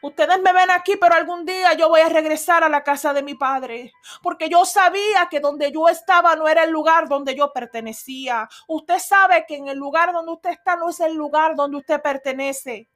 Ustedes 0.02 0.42
me 0.42 0.54
ven 0.54 0.70
aquí, 0.72 0.96
pero 0.98 1.16
algún 1.16 1.46
día 1.46 1.74
yo 1.74 1.90
voy 1.90 2.02
a 2.02 2.10
regresar 2.10 2.64
a 2.64 2.70
la 2.70 2.84
casa 2.84 3.14
de 3.14 3.24
mi 3.24 3.36
padre, 3.36 3.92
porque 4.22 4.50
yo 4.50 4.66
sabía 4.66 5.28
que 5.30 5.40
donde 5.40 5.72
yo 5.72 5.90
estaba 5.90 6.36
no 6.36 6.48
era 6.48 6.64
el 6.64 6.72
lugar 6.72 7.08
donde 7.08 7.36
yo 7.36 7.52
pertenecía. 7.52 8.48
Usted 8.68 9.00
sabe 9.00 9.46
que 9.48 9.56
en 9.56 9.68
el 9.68 9.78
lugar 9.78 10.14
donde 10.14 10.32
usted 10.32 10.52
está 10.52 10.76
no 10.76 10.90
es 10.90 11.00
el 11.00 11.16
lugar 11.16 11.56
donde 11.56 11.78
usted 11.78 12.02
pertenece. 12.02 12.90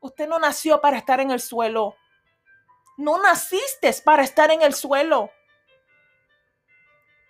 Usted 0.00 0.28
no 0.28 0.38
nació 0.38 0.80
para 0.80 0.98
estar 0.98 1.20
en 1.20 1.30
el 1.30 1.40
suelo. 1.40 1.96
No 2.96 3.20
naciste 3.22 3.92
para 4.04 4.22
estar 4.22 4.50
en 4.50 4.62
el 4.62 4.74
suelo. 4.74 5.30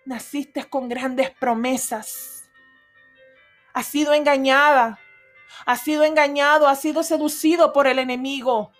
Naciste 0.09 0.64
con 0.64 0.88
grandes 0.88 1.31
promesas. 1.31 2.51
Has 3.73 3.87
sido 3.87 4.12
engañada 4.12 4.99
Has 5.66 5.83
sido 5.83 6.05
engañado, 6.05 6.66
has 6.66 6.81
sido 6.81 7.03
seducido 7.03 7.73
por 7.73 7.87
el 7.87 7.99
enemigo. 7.99 8.73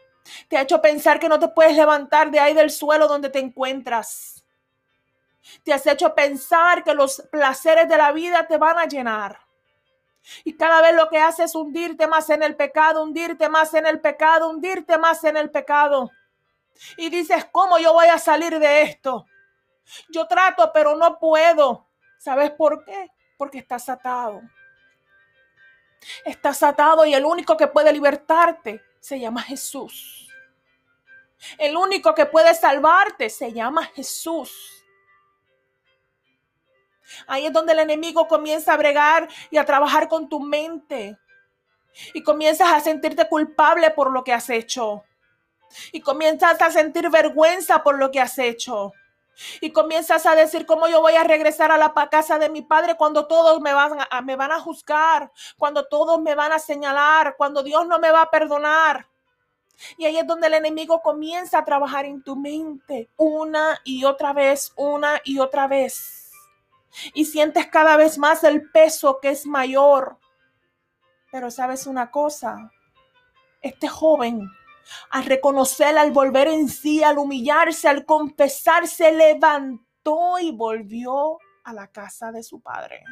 Te 0.49 0.57
ha 0.57 0.63
hecho 0.63 0.81
pensar 0.81 1.19
que 1.19 1.29
no 1.29 1.39
te 1.39 1.49
puedes 1.49 1.77
levantar 1.77 2.31
de 2.31 2.41
ahí 2.41 2.55
del 2.55 2.71
suelo 2.71 3.09
donde 3.09 3.31
te 3.31 3.39
encuentras. 3.39 4.45
Te 5.63 5.73
has 5.73 5.87
hecho 5.87 6.15
pensar 6.15 6.85
que 6.85 6.95
los 6.95 7.23
placeres 7.31 7.89
de 7.89 7.97
la 7.97 8.13
vida 8.13 8.47
te 8.47 8.59
van 8.59 8.79
a 8.79 8.87
llenar. 8.87 9.39
Y 10.45 10.55
cada 10.55 10.83
vez 10.83 10.95
lo 10.95 11.09
que 11.09 11.19
hace 11.19 11.45
es 11.45 11.55
hundirte 11.55 12.07
más 12.07 12.29
en 12.29 12.43
el 12.43 12.55
pecado, 12.55 13.03
hundirte 13.03 13.49
más 13.49 13.73
en 13.73 13.87
el 13.87 14.01
pecado, 14.01 14.51
hundirte 14.51 14.99
más 14.99 15.25
en 15.25 15.39
el 15.39 15.51
pecado. 15.51 16.11
Y 16.99 17.09
dices, 17.09 17.47
¿cómo 17.51 17.79
yo 17.79 17.95
voy 17.95 18.09
a 18.09 18.19
salir 18.19 18.59
de 18.59 18.83
esto? 18.83 19.27
Yo 20.09 20.27
trato, 20.27 20.71
pero 20.73 20.97
no 20.97 21.19
puedo. 21.19 21.87
¿Sabes 22.19 22.51
por 22.51 22.85
qué? 22.85 23.11
Porque 23.37 23.59
estás 23.59 23.89
atado. 23.89 24.43
Estás 26.25 26.63
atado 26.63 27.05
y 27.07 27.15
el 27.15 27.25
único 27.25 27.57
que 27.57 27.67
puede 27.67 27.93
libertarte 27.93 28.83
se 29.01 29.19
llama 29.19 29.43
Jesús. 29.43 30.29
El 31.57 31.77
único 31.77 32.15
que 32.15 32.27
puede 32.27 32.55
salvarte 32.55 33.31
se 33.31 33.53
llama 33.53 33.85
Jesús. 33.85 34.85
Ahí 37.27 37.47
es 37.47 37.53
donde 37.53 37.73
el 37.73 37.79
enemigo 37.81 38.29
comienza 38.29 38.75
a 38.75 38.77
bregar 38.77 39.29
y 39.51 39.57
a 39.57 39.65
trabajar 39.65 40.09
con 40.09 40.29
tu 40.29 40.41
mente. 40.41 41.17
Y 42.13 42.23
comienzas 42.23 42.71
a 42.73 42.81
sentirte 42.81 43.29
culpable 43.29 43.91
por 43.91 44.11
lo 44.11 44.23
que 44.23 44.33
has 44.33 44.51
hecho. 44.51 45.05
Y 45.93 46.01
comienzas 46.01 46.61
a 46.61 46.71
sentir 46.71 47.09
vergüenza 47.11 47.83
por 47.83 47.99
lo 47.99 48.11
que 48.11 48.21
has 48.21 48.39
hecho. 48.39 48.93
Y 49.61 49.73
comienzas 49.73 50.27
a 50.27 50.35
decir 50.35 50.67
cómo 50.67 50.89
yo 50.89 51.01
voy 51.01 51.15
a 51.15 51.25
regresar 51.25 51.71
a 51.71 51.79
la 51.79 51.93
casa 52.11 52.39
de 52.39 52.49
mi 52.49 52.63
padre 52.63 52.97
cuando 52.97 53.27
todos 53.27 53.61
me 53.61 53.73
van 53.73 53.99
a, 54.11 54.21
me 54.23 54.37
van 54.37 54.53
a 54.53 54.61
juzgar, 54.61 55.33
cuando 55.57 55.87
todos 55.87 56.21
me 56.21 56.35
van 56.35 56.53
a 56.53 56.59
señalar, 56.59 57.37
cuando 57.37 57.63
Dios 57.63 57.87
no 57.87 57.99
me 57.99 58.11
va 58.11 58.23
a 58.23 58.31
perdonar. 58.31 59.09
Y 59.97 60.07
ahí 60.07 60.19
es 60.19 60.27
donde 60.27 60.49
el 60.49 60.55
enemigo 60.55 61.01
comienza 61.03 61.59
a 61.59 61.65
trabajar 61.65 62.05
en 62.05 62.23
tu 62.23 62.35
mente 62.35 63.09
una 63.17 63.81
y 63.85 64.05
otra 64.05 64.33
vez, 64.33 64.73
una 64.77 65.21
y 65.25 65.39
otra 65.39 65.69
vez. 65.69 66.33
Y 67.15 67.27
sientes 67.27 67.67
cada 67.67 67.97
vez 67.97 68.19
más 68.19 68.43
el 68.43 68.71
peso 68.71 69.21
que 69.21 69.31
es 69.31 69.47
mayor. 69.47 70.19
Pero 71.31 71.51
sabes 71.51 71.87
una 71.87 72.11
cosa, 72.11 72.73
este 73.61 73.87
joven 73.87 74.51
al 75.11 75.25
reconocer, 75.25 75.97
al 75.99 76.13
volver 76.13 76.49
en 76.49 76.69
sí, 76.69 77.03
al 77.03 77.19
humillarse, 77.19 77.89
al 77.89 78.05
confesar, 78.05 78.87
se 78.87 79.13
levantó 79.13 80.39
y 80.41 80.53
volvió 80.53 81.39
a 81.65 81.73
la 81.73 81.89
casa 81.89 82.33
de 82.33 82.43
su 82.43 82.61
padre. 82.61 83.03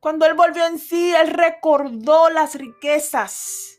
Cuando 0.00 0.26
él 0.26 0.34
volvió 0.34 0.66
en 0.66 0.78
sí, 0.78 1.14
él 1.14 1.28
recordó 1.28 2.28
las 2.30 2.54
riquezas, 2.54 3.78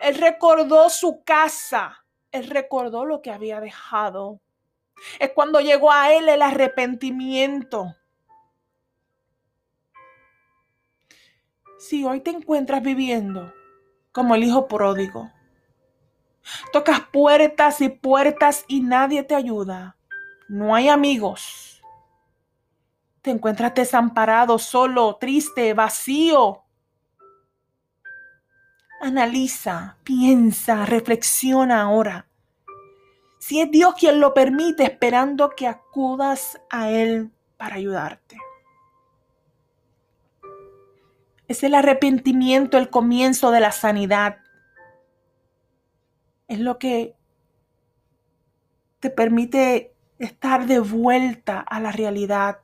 él 0.00 0.16
recordó 0.16 0.90
su 0.90 1.22
casa, 1.24 2.04
él 2.30 2.48
recordó 2.48 3.04
lo 3.04 3.22
que 3.22 3.30
había 3.30 3.60
dejado. 3.60 4.40
Es 5.18 5.32
cuando 5.32 5.60
llegó 5.60 5.90
a 5.90 6.12
él 6.12 6.28
el 6.28 6.42
arrepentimiento. 6.42 7.96
Si 11.78 12.04
hoy 12.04 12.20
te 12.20 12.30
encuentras 12.30 12.82
viviendo 12.82 13.52
como 14.12 14.34
el 14.34 14.44
hijo 14.44 14.68
pródigo. 14.68 15.30
Tocas 16.72 17.00
puertas 17.12 17.80
y 17.80 17.88
puertas 17.88 18.64
y 18.68 18.80
nadie 18.80 19.22
te 19.22 19.34
ayuda. 19.34 19.96
No 20.48 20.74
hay 20.74 20.88
amigos. 20.88 21.82
Te 23.22 23.30
encuentras 23.30 23.74
desamparado, 23.74 24.58
solo, 24.58 25.16
triste, 25.16 25.74
vacío. 25.74 26.64
Analiza, 29.00 29.96
piensa, 30.04 30.84
reflexiona 30.84 31.82
ahora. 31.82 32.26
Si 33.38 33.60
es 33.60 33.70
Dios 33.70 33.94
quien 33.98 34.20
lo 34.20 34.34
permite, 34.34 34.84
esperando 34.84 35.50
que 35.50 35.66
acudas 35.66 36.60
a 36.70 36.90
Él 36.90 37.32
para 37.56 37.76
ayudarte. 37.76 38.36
Es 41.48 41.62
el 41.62 41.74
arrepentimiento 41.74 42.78
el 42.78 42.90
comienzo 42.90 43.50
de 43.50 43.60
la 43.60 43.72
sanidad. 43.72 44.38
Es 46.48 46.60
lo 46.60 46.78
que 46.78 47.16
te 49.00 49.10
permite 49.10 49.94
estar 50.18 50.66
de 50.66 50.78
vuelta 50.78 51.60
a 51.60 51.80
la 51.80 51.92
realidad. 51.92 52.60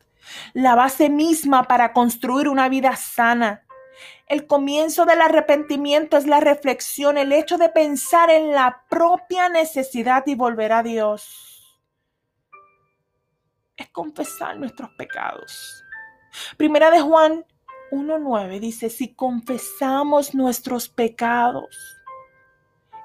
La 0.52 0.74
base 0.74 1.10
misma 1.10 1.64
para 1.64 1.92
construir 1.92 2.48
una 2.48 2.68
vida 2.68 2.94
sana. 2.96 3.64
El 4.26 4.46
comienzo 4.46 5.04
del 5.04 5.20
arrepentimiento 5.20 6.16
es 6.16 6.26
la 6.26 6.38
reflexión, 6.38 7.18
el 7.18 7.32
hecho 7.32 7.58
de 7.58 7.70
pensar 7.70 8.30
en 8.30 8.52
la 8.52 8.84
propia 8.88 9.48
necesidad 9.48 10.24
y 10.26 10.34
volver 10.34 10.72
a 10.72 10.82
Dios. 10.82 11.80
Es 13.76 13.88
confesar 13.90 14.58
nuestros 14.58 14.90
pecados. 14.98 15.82
Primera 16.56 16.90
de 16.90 17.00
Juan 17.00 17.44
1.9 17.90 18.60
dice, 18.60 18.90
si 18.90 19.14
confesamos 19.14 20.34
nuestros 20.34 20.88
pecados, 20.88 21.96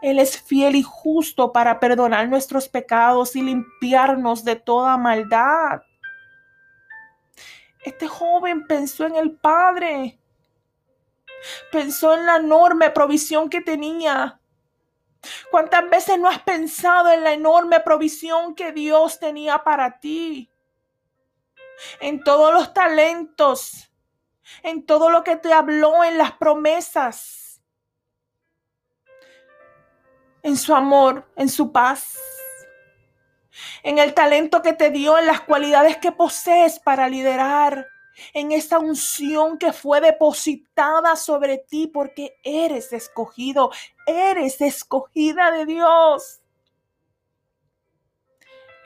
Él 0.02 0.20
es 0.20 0.42
fiel 0.42 0.76
y 0.76 0.84
justo 0.84 1.54
para 1.54 1.80
perdonar 1.80 2.28
nuestros 2.28 2.68
pecados 2.68 3.36
y 3.36 3.42
limpiarnos 3.42 4.44
de 4.44 4.56
toda 4.56 4.98
maldad. 4.98 5.82
Este 7.84 8.08
joven 8.08 8.66
pensó 8.68 9.06
en 9.06 9.16
el 9.16 9.32
Padre, 9.32 10.20
pensó 11.72 12.14
en 12.14 12.26
la 12.26 12.38
enorme 12.38 12.90
provisión 12.92 13.50
que 13.50 13.62
tenía. 13.62 14.40
¿Cuántas 15.52 15.90
veces 15.90 16.20
no 16.20 16.28
has 16.28 16.40
pensado 16.40 17.12
en 17.12 17.24
la 17.24 17.34
enorme 17.34 17.80
provisión 17.80 18.56
que 18.56 18.74
Dios 18.74 19.20
tenía 19.20 19.64
para 19.64 20.00
ti? 20.00 20.50
En 22.00 22.24
todos 22.24 22.54
los 22.54 22.74
talentos 22.74 23.93
en 24.62 24.86
todo 24.86 25.10
lo 25.10 25.24
que 25.24 25.36
te 25.36 25.54
habló, 25.54 26.04
en 26.04 26.18
las 26.18 26.34
promesas, 26.34 27.62
en 30.42 30.58
su 30.58 30.76
amor, 30.76 31.32
en 31.36 31.50
su 31.50 31.72
paz, 31.72 32.18
en 33.84 33.98
el 33.98 34.14
talento 34.14 34.62
que 34.62 34.74
te 34.74 34.90
dio, 34.90 35.18
en 35.18 35.28
las 35.28 35.42
cualidades 35.42 35.98
que 35.98 36.12
posees 36.12 36.80
para 36.80 37.08
liderar, 37.08 37.88
en 38.34 38.52
esa 38.52 38.78
unción 38.78 39.58
que 39.58 39.74
fue 39.74 40.00
depositada 40.00 41.16
sobre 41.16 41.58
ti 41.58 41.88
porque 41.88 42.38
eres 42.44 42.94
escogido, 42.94 43.72
eres 44.06 44.62
escogida 44.62 45.52
de 45.52 45.66
Dios. 45.66 46.43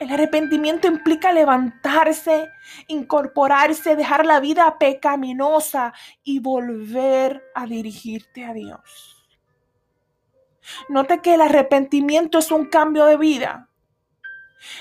El 0.00 0.12
arrepentimiento 0.12 0.86
implica 0.86 1.32
levantarse, 1.32 2.52
incorporarse, 2.86 3.96
dejar 3.96 4.24
la 4.24 4.38
vida 4.38 4.78
pecaminosa 4.78 5.92
y 6.22 6.38
volver 6.38 7.42
a 7.54 7.66
dirigirte 7.66 8.44
a 8.44 8.52
Dios. 8.52 9.26
Note 10.88 11.20
que 11.20 11.34
el 11.34 11.40
arrepentimiento 11.40 12.38
es 12.38 12.52
un 12.52 12.66
cambio 12.66 13.06
de 13.06 13.16
vida. 13.16 13.68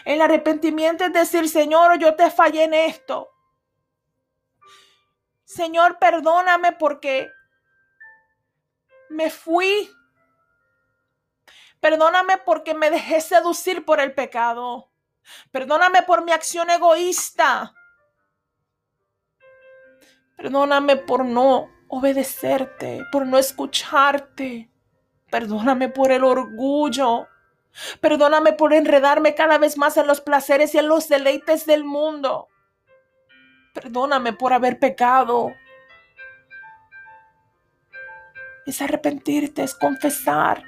El 0.06 0.22
arrepentimiento 0.22 1.06
es 1.06 1.14
decir, 1.14 1.50
Señor, 1.50 1.98
yo 1.98 2.16
te 2.16 2.30
fallé 2.30 2.66
en 2.66 2.74
esto. 2.74 3.30
Señor, 5.46 5.98
perdóname 5.98 6.74
porque 6.74 7.32
me 9.10 9.30
fui. 9.30 9.90
Perdóname 11.80 12.38
porque 12.40 12.74
me 12.74 12.90
dejé 12.92 13.22
seducir 13.22 13.86
por 13.86 14.00
el 14.00 14.14
pecado. 14.14 14.92
Perdóname 15.52 16.04
por 16.04 16.24
mi 16.24 16.32
acción 16.32 16.70
egoísta. 16.70 17.74
Perdóname 20.36 20.98
por 20.98 21.26
no 21.26 21.70
obedecerte, 21.88 23.04
por 23.12 23.26
no 23.26 23.38
escucharte. 23.38 24.70
Perdóname 25.30 25.90
por 25.90 26.12
el 26.12 26.24
orgullo. 26.24 27.28
Perdóname 28.02 28.54
por 28.54 28.74
enredarme 28.74 29.36
cada 29.36 29.58
vez 29.58 29.78
más 29.78 29.98
en 29.98 30.08
los 30.08 30.22
placeres 30.22 30.74
y 30.74 30.80
en 30.80 30.88
los 30.88 31.08
deleites 31.08 31.66
del 31.66 31.84
mundo. 31.84 32.48
Perdóname 33.74 34.34
por 34.34 34.54
haber 34.54 34.80
pecado. 34.80 35.54
Es 38.66 38.82
arrepentirte, 38.82 39.64
es 39.64 39.76
confesar 39.76 40.64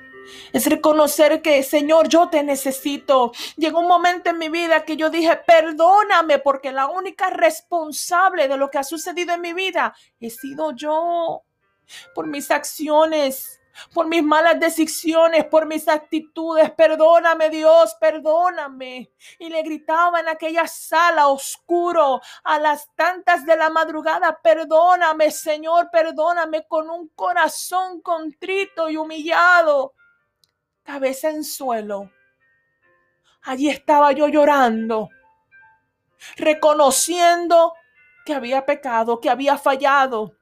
es 0.54 0.66
reconocer 0.68 1.42
que, 1.42 1.64
Señor, 1.64 2.08
yo 2.08 2.30
te 2.30 2.44
necesito. 2.44 3.32
Llegó 3.58 3.80
un 3.80 3.88
momento 3.88 4.30
en 4.30 4.38
mi 4.38 4.50
vida 4.50 4.84
que 4.84 4.98
yo 4.98 5.10
dije, 5.10 5.38
perdóname, 5.38 6.40
porque 6.40 6.72
la 6.72 6.88
única 6.88 7.30
responsable 7.30 8.48
de 8.48 8.58
lo 8.58 8.70
que 8.70 8.78
ha 8.78 8.84
sucedido 8.84 9.34
en 9.34 9.42
mi 9.42 9.54
vida 9.54 9.94
he 10.20 10.30
sido 10.30 10.72
yo 10.76 11.44
por 12.14 12.28
mis 12.28 12.52
acciones 12.52 13.60
por 13.94 14.08
mis 14.08 14.24
malas 14.24 14.60
decisiones, 14.60 15.46
por 15.46 15.66
mis 15.66 15.88
actitudes. 15.88 16.72
Perdóname 16.72 17.50
Dios, 17.50 17.96
perdóname. 18.00 19.12
Y 19.38 19.50
le 19.50 19.62
gritaba 19.64 20.20
en 20.20 20.28
aquella 20.28 20.68
sala 20.68 21.28
oscuro 21.28 22.22
a 22.44 22.60
las 22.60 22.94
tantas 22.96 23.46
de 23.46 23.56
la 23.56 23.70
madrugada, 23.70 24.40
perdóname 24.42 25.32
Señor, 25.32 25.90
perdóname 25.92 26.66
con 26.68 26.90
un 26.90 27.10
corazón 27.10 28.02
contrito 28.02 28.90
y 28.90 28.98
humillado 28.98 29.94
cabeza 30.84 31.30
en 31.30 31.44
suelo. 31.44 32.12
Allí 33.44 33.70
estaba 33.70 34.12
yo 34.12 34.28
llorando, 34.28 35.10
reconociendo 36.38 37.74
que 38.26 38.34
había 38.34 38.66
pecado, 38.66 39.20
que 39.20 39.30
había 39.30 39.58
fallado. 39.58 40.36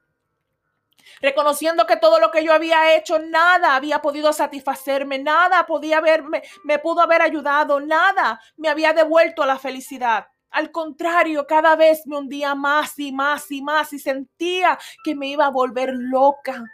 reconociendo 1.20 1.86
que 1.86 1.96
todo 1.96 2.20
lo 2.20 2.30
que 2.30 2.44
yo 2.44 2.52
había 2.52 2.94
hecho, 2.96 3.18
nada 3.18 3.74
había 3.76 4.00
podido 4.00 4.32
satisfacerme, 4.32 5.18
nada 5.18 5.66
podía 5.66 5.98
haberme, 5.98 6.42
me 6.64 6.78
pudo 6.78 7.00
haber 7.00 7.22
ayudado, 7.22 7.80
nada 7.80 8.40
me 8.56 8.68
había 8.68 8.92
devuelto 8.92 9.44
la 9.46 9.58
felicidad. 9.58 10.26
Al 10.50 10.70
contrario, 10.70 11.46
cada 11.46 11.76
vez 11.76 12.06
me 12.06 12.16
hundía 12.16 12.54
más 12.54 12.98
y 12.98 13.12
más 13.12 13.50
y 13.50 13.62
más 13.62 13.92
y 13.92 13.98
sentía 13.98 14.78
que 15.04 15.14
me 15.14 15.28
iba 15.28 15.46
a 15.46 15.50
volver 15.50 15.90
loca. 15.94 16.64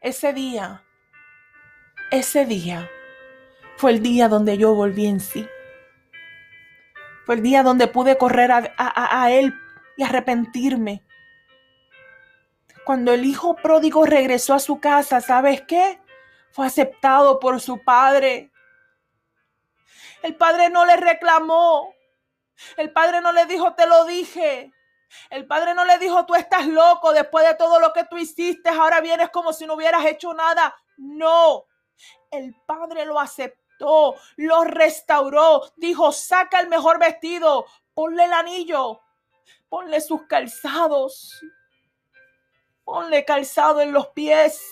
Ese 0.00 0.32
día, 0.32 0.84
ese 2.10 2.46
día 2.46 2.88
fue 3.76 3.90
el 3.90 4.02
día 4.02 4.28
donde 4.28 4.56
yo 4.56 4.74
volví 4.74 5.06
en 5.06 5.20
sí. 5.20 5.48
Fue 7.26 7.34
el 7.34 7.42
día 7.42 7.62
donde 7.62 7.88
pude 7.88 8.16
correr 8.16 8.50
a, 8.52 9.30
Él 9.30 9.54
y 9.96 10.02
arrepentirme 10.02 11.02
cuando 12.88 13.12
el 13.12 13.26
hijo 13.26 13.54
pródigo 13.54 14.06
regresó 14.06 14.54
a 14.54 14.60
su 14.60 14.80
casa, 14.80 15.20
¿sabes 15.20 15.60
qué? 15.68 16.00
Fue 16.52 16.66
aceptado 16.66 17.38
por 17.38 17.60
su 17.60 17.84
padre. 17.84 18.50
El 20.22 20.36
padre 20.36 20.70
no 20.70 20.86
le 20.86 20.96
reclamó. 20.96 21.92
El 22.78 22.90
padre 22.90 23.20
no 23.20 23.32
le 23.32 23.44
dijo, 23.44 23.74
te 23.74 23.86
lo 23.86 24.06
dije. 24.06 24.72
El 25.30 25.46
padre 25.46 25.74
no 25.74 25.84
le 25.84 25.98
dijo, 25.98 26.26
tú 26.26 26.34
estás 26.34 26.66
loco 26.66 27.12
después 27.12 27.46
de 27.46 27.54
todo 27.54 27.80
lo 27.80 27.92
que 27.92 28.04
tú 28.04 28.16
hiciste, 28.18 28.68
ahora 28.68 29.00
vienes 29.00 29.30
como 29.30 29.52
si 29.52 29.66
no 29.66 29.74
hubieras 29.74 30.04
hecho 30.04 30.34
nada. 30.34 30.74
No, 30.96 31.64
el 32.30 32.54
padre 32.66 33.04
lo 33.04 33.18
aceptó, 33.18 34.14
lo 34.36 34.64
restauró, 34.64 35.62
dijo, 35.76 36.12
saca 36.12 36.60
el 36.60 36.68
mejor 36.68 36.98
vestido, 36.98 37.66
ponle 37.94 38.24
el 38.24 38.32
anillo, 38.32 39.00
ponle 39.68 40.00
sus 40.00 40.22
calzados, 40.26 41.40
Ponle 42.88 43.22
calzado 43.26 43.82
en 43.82 43.92
los 43.92 44.08
pies. 44.08 44.62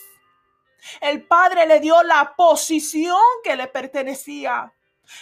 El 1.02 1.26
Padre 1.26 1.66
le 1.66 1.80
dio 1.80 2.02
la 2.02 2.34
posición 2.34 3.20
que 3.44 3.54
le 3.56 3.68
pertenecía. 3.68 4.72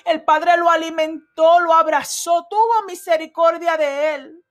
El 0.05 0.22
Padre 0.22 0.57
lo 0.57 0.70
alimentó, 0.70 1.59
lo 1.59 1.74
abrazó, 1.74 2.46
tuvo 2.48 2.85
misericordia 2.87 3.77
de 3.77 4.14
él. 4.14 4.43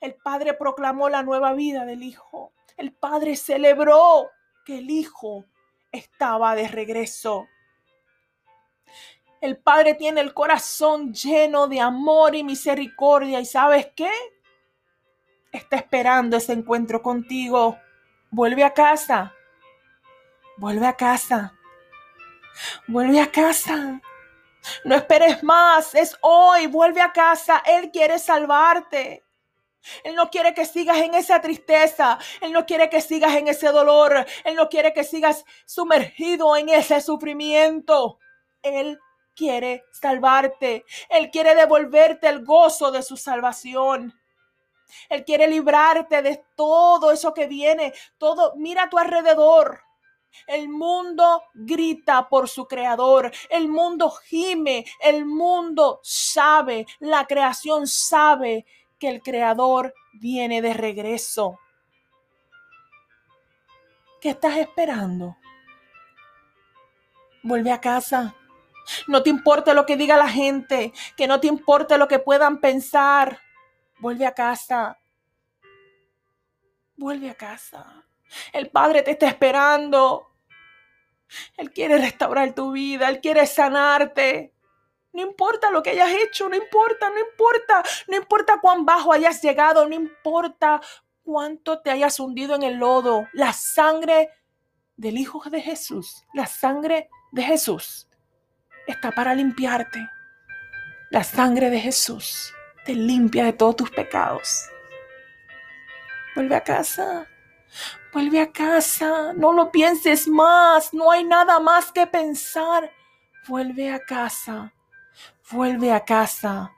El 0.00 0.14
Padre 0.14 0.54
proclamó 0.54 1.08
la 1.08 1.22
nueva 1.22 1.52
vida 1.52 1.84
del 1.84 2.02
Hijo. 2.02 2.52
El 2.76 2.92
Padre 2.92 3.36
celebró 3.36 4.30
que 4.64 4.78
el 4.78 4.90
Hijo 4.90 5.44
estaba 5.92 6.54
de 6.54 6.68
regreso. 6.68 7.46
El 9.40 9.58
Padre 9.58 9.94
tiene 9.94 10.20
el 10.20 10.34
corazón 10.34 11.12
lleno 11.12 11.66
de 11.66 11.80
amor 11.80 12.34
y 12.34 12.44
misericordia. 12.44 13.40
¿Y 13.40 13.46
sabes 13.46 13.90
qué? 13.94 14.10
está 15.52 15.76
esperando 15.76 16.36
ese 16.36 16.52
encuentro 16.52 17.02
contigo. 17.02 17.78
Vuelve 18.30 18.64
a 18.64 18.72
casa. 18.72 19.34
Vuelve 20.56 20.86
a 20.86 20.96
casa. 20.96 21.52
Vuelve 22.86 23.20
a 23.20 23.30
casa. 23.30 24.00
No 24.84 24.94
esperes 24.94 25.42
más. 25.42 25.94
Es 25.94 26.16
hoy. 26.20 26.66
Vuelve 26.66 27.00
a 27.00 27.12
casa. 27.12 27.62
Él 27.66 27.90
quiere 27.90 28.18
salvarte. 28.18 29.24
Él 30.04 30.14
no 30.14 30.30
quiere 30.30 30.54
que 30.54 30.66
sigas 30.66 30.98
en 30.98 31.14
esa 31.14 31.40
tristeza. 31.40 32.18
Él 32.40 32.52
no 32.52 32.66
quiere 32.66 32.90
que 32.90 33.00
sigas 33.00 33.34
en 33.36 33.48
ese 33.48 33.68
dolor. 33.68 34.26
Él 34.44 34.54
no 34.54 34.68
quiere 34.68 34.92
que 34.92 35.04
sigas 35.04 35.44
sumergido 35.64 36.56
en 36.56 36.68
ese 36.68 37.00
sufrimiento. 37.00 38.18
Él 38.62 38.98
quiere 39.34 39.84
salvarte. 39.92 40.84
Él 41.08 41.30
quiere 41.30 41.54
devolverte 41.54 42.28
el 42.28 42.44
gozo 42.44 42.90
de 42.90 43.02
su 43.02 43.16
salvación. 43.16 44.14
Él 45.08 45.24
quiere 45.24 45.46
librarte 45.46 46.20
de 46.22 46.44
todo 46.56 47.10
eso 47.10 47.32
que 47.32 47.46
viene. 47.46 47.94
Todo, 48.18 48.54
mira 48.56 48.84
a 48.84 48.90
tu 48.90 48.98
alrededor. 48.98 49.80
El 50.46 50.68
mundo 50.68 51.42
grita 51.54 52.28
por 52.28 52.48
su 52.48 52.68
creador, 52.68 53.32
el 53.48 53.66
mundo 53.66 54.10
gime, 54.10 54.84
el 55.00 55.24
mundo 55.24 55.98
sabe, 56.04 56.86
la 57.00 57.26
creación 57.26 57.88
sabe 57.88 58.64
que 59.00 59.08
el 59.08 59.22
creador 59.22 59.94
viene 60.12 60.62
de 60.62 60.74
regreso. 60.74 61.58
¿Qué 64.20 64.30
estás 64.30 64.58
esperando? 64.58 65.36
Vuelve 67.42 67.72
a 67.72 67.80
casa. 67.80 68.36
No 69.08 69.22
te 69.22 69.30
importe 69.30 69.72
lo 69.72 69.86
que 69.86 69.96
diga 69.96 70.16
la 70.16 70.28
gente, 70.28 70.92
que 71.16 71.26
no 71.26 71.40
te 71.40 71.46
importe 71.46 71.96
lo 71.96 72.06
que 72.06 72.18
puedan 72.18 72.60
pensar. 72.60 73.40
Vuelve 73.98 74.26
a 74.26 74.34
casa. 74.34 74.98
Vuelve 76.96 77.30
a 77.30 77.34
casa. 77.34 78.04
El 78.52 78.70
Padre 78.70 79.02
te 79.02 79.12
está 79.12 79.26
esperando. 79.26 80.26
Él 81.56 81.72
quiere 81.72 81.96
restaurar 81.96 82.54
tu 82.54 82.72
vida. 82.72 83.08
Él 83.08 83.20
quiere 83.20 83.46
sanarte. 83.46 84.52
No 85.12 85.22
importa 85.22 85.70
lo 85.70 85.82
que 85.82 85.90
hayas 85.90 86.12
hecho, 86.12 86.48
no 86.48 86.56
importa, 86.56 87.10
no 87.10 87.18
importa, 87.18 87.82
no 88.06 88.16
importa 88.16 88.60
cuán 88.60 88.84
bajo 88.84 89.12
hayas 89.12 89.42
llegado, 89.42 89.88
no 89.88 89.94
importa 89.94 90.80
cuánto 91.22 91.80
te 91.80 91.90
hayas 91.90 92.20
hundido 92.20 92.54
en 92.54 92.62
el 92.62 92.76
lodo. 92.76 93.26
La 93.32 93.52
sangre 93.52 94.30
del 94.96 95.18
Hijo 95.18 95.42
de 95.50 95.60
Jesús, 95.60 96.24
la 96.32 96.46
sangre 96.46 97.08
de 97.32 97.42
Jesús 97.42 98.08
está 98.86 99.10
para 99.10 99.34
limpiarte. 99.34 99.98
La 101.10 101.24
sangre 101.24 101.70
de 101.70 101.80
Jesús 101.80 102.52
te 102.84 102.94
limpia 102.94 103.44
de 103.44 103.52
todos 103.52 103.76
tus 103.76 103.90
pecados. 103.90 104.68
Vuelve 106.34 106.54
a 106.54 106.62
casa. 106.62 107.26
Vuelve 108.12 108.40
a 108.40 108.52
casa. 108.52 109.32
No 109.32 109.52
lo 109.52 109.72
pienses 109.72 110.28
más. 110.28 110.94
No 110.94 111.10
hay 111.10 111.24
nada 111.24 111.58
más 111.58 111.90
que 111.92 112.06
pensar. 112.06 112.90
Vuelve 113.48 113.90
a 113.92 113.98
casa. 113.98 114.72
Vuelve 115.50 115.92
a 115.92 116.04
casa. 116.04 116.72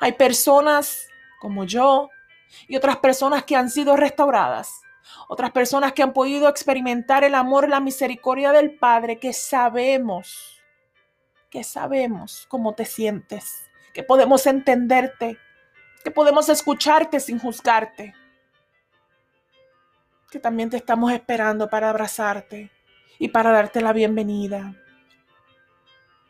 Hay 0.00 0.12
personas 0.12 1.08
como 1.40 1.64
yo 1.64 2.10
y 2.68 2.76
otras 2.76 2.98
personas 2.98 3.44
que 3.44 3.56
han 3.56 3.70
sido 3.70 3.96
restauradas. 3.96 4.82
Otras 5.28 5.52
personas 5.52 5.92
que 5.92 6.02
han 6.02 6.12
podido 6.12 6.48
experimentar 6.48 7.24
el 7.24 7.34
amor, 7.34 7.68
la 7.68 7.80
misericordia 7.80 8.52
del 8.52 8.76
Padre, 8.78 9.18
que 9.18 9.32
sabemos, 9.32 10.62
que 11.50 11.62
sabemos 11.64 12.46
cómo 12.48 12.74
te 12.74 12.84
sientes 12.84 13.64
que 13.94 14.02
podemos 14.02 14.46
entenderte, 14.46 15.38
que 16.02 16.10
podemos 16.10 16.48
escucharte 16.50 17.20
sin 17.20 17.38
juzgarte, 17.38 18.12
que 20.30 20.40
también 20.40 20.68
te 20.68 20.76
estamos 20.76 21.12
esperando 21.12 21.70
para 21.70 21.88
abrazarte 21.88 22.70
y 23.20 23.28
para 23.28 23.52
darte 23.52 23.80
la 23.80 23.92
bienvenida. 23.92 24.74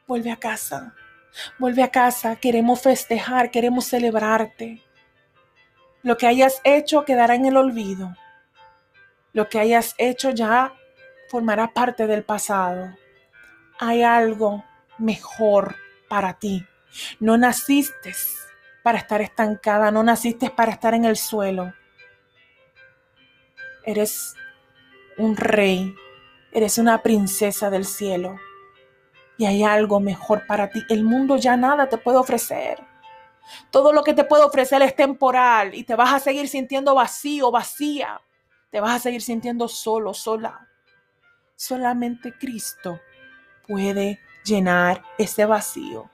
Vuelve 0.06 0.30
a 0.30 0.37
casa, 0.37 0.94
vuelve 1.59 1.83
a 1.83 1.90
casa, 1.90 2.37
queremos 2.37 2.83
festejar, 2.83 3.51
queremos 3.51 3.87
celebrarte. 3.87 4.83
Lo 6.03 6.16
que 6.16 6.27
hayas 6.27 6.61
hecho 6.64 7.05
quedará 7.05 7.35
en 7.35 7.47
el 7.47 7.57
olvido. 7.57 8.14
Lo 9.33 9.49
que 9.49 9.59
hayas 9.59 9.94
hecho 9.99 10.31
ya 10.31 10.75
formará 11.29 11.73
parte 11.73 12.07
del 12.07 12.25
pasado. 12.25 12.94
Hay 13.79 14.03
algo 14.03 14.64
mejor 14.99 15.77
para 16.09 16.35
ti. 16.38 16.64
No 17.18 17.37
naciste 17.37 18.12
para 18.83 18.99
estar 18.99 19.20
estancada, 19.20 19.90
no 19.90 20.03
naciste 20.03 20.51
para 20.51 20.73
estar 20.73 20.94
en 20.94 21.05
el 21.05 21.16
suelo. 21.16 21.73
Eres 23.85 24.35
un 25.18 25.37
rey, 25.37 25.94
eres 26.53 26.79
una 26.79 27.03
princesa 27.03 27.70
del 27.70 27.85
cielo 27.85 28.38
y 29.37 29.47
hay 29.47 29.64
algo 29.64 30.01
mejor 30.01 30.47
para 30.47 30.70
ti. 30.70 30.85
El 30.88 31.05
mundo 31.05 31.37
ya 31.37 31.57
nada 31.57 31.88
te 31.88 31.99
puede 31.99 32.18
ofrecer. 32.18 32.83
Todo 33.70 33.92
lo 33.92 34.03
que 34.03 34.14
te 34.14 34.25
puede 34.25 34.44
ofrecer 34.44 34.83
es 34.83 34.94
temporal 34.94 35.75
y 35.75 35.85
te 35.85 35.94
vas 35.94 36.12
a 36.12 36.18
seguir 36.18 36.49
sintiendo 36.49 36.94
vacío, 36.94 37.51
vacía. 37.51 38.20
Te 38.70 38.81
vas 38.81 38.97
a 38.97 38.99
seguir 38.99 39.23
sintiendo 39.23 39.68
solo, 39.68 40.14
sola. 40.14 40.68
Solamente 41.57 42.33
Cristo 42.33 43.01
puede 43.66 44.20
llenar 44.44 45.03
ese 45.18 45.47
vacío. 45.47 46.11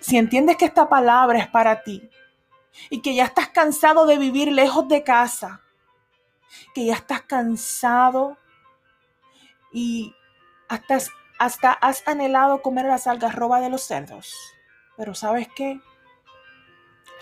Si 0.00 0.16
entiendes 0.16 0.56
que 0.56 0.66
esta 0.66 0.88
palabra 0.88 1.38
es 1.38 1.48
para 1.48 1.82
ti 1.82 2.08
y 2.90 3.00
que 3.02 3.14
ya 3.14 3.24
estás 3.24 3.48
cansado 3.48 4.06
de 4.06 4.18
vivir 4.18 4.52
lejos 4.52 4.88
de 4.88 5.02
casa, 5.02 5.62
que 6.74 6.86
ya 6.86 6.94
estás 6.94 7.22
cansado 7.22 8.36
y 9.72 10.14
hasta, 10.68 10.98
hasta 11.40 11.72
has 11.72 12.06
anhelado 12.06 12.60
comer 12.60 12.84
las 12.84 13.06
algarroba 13.06 13.60
de 13.60 13.70
los 13.70 13.80
cerdos, 13.80 14.36
pero 14.96 15.14
¿sabes 15.14 15.48
qué? 15.56 15.80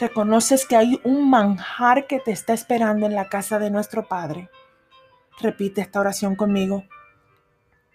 Reconoces 0.01 0.67
que 0.67 0.77
hay 0.77 1.01
un 1.05 1.31
manjar 1.31 2.09
que 2.09 2.19
te 2.19 2.33
está 2.33 2.53
esperando 2.53 3.07
en 3.07 3.15
la 3.15 3.29
casa 3.29 3.61
de 3.61 3.71
nuestro 3.71 4.09
Padre. 4.09 4.51
Repite 5.41 5.81
esta 5.81 6.01
oración 6.01 6.35
conmigo. 6.35 6.83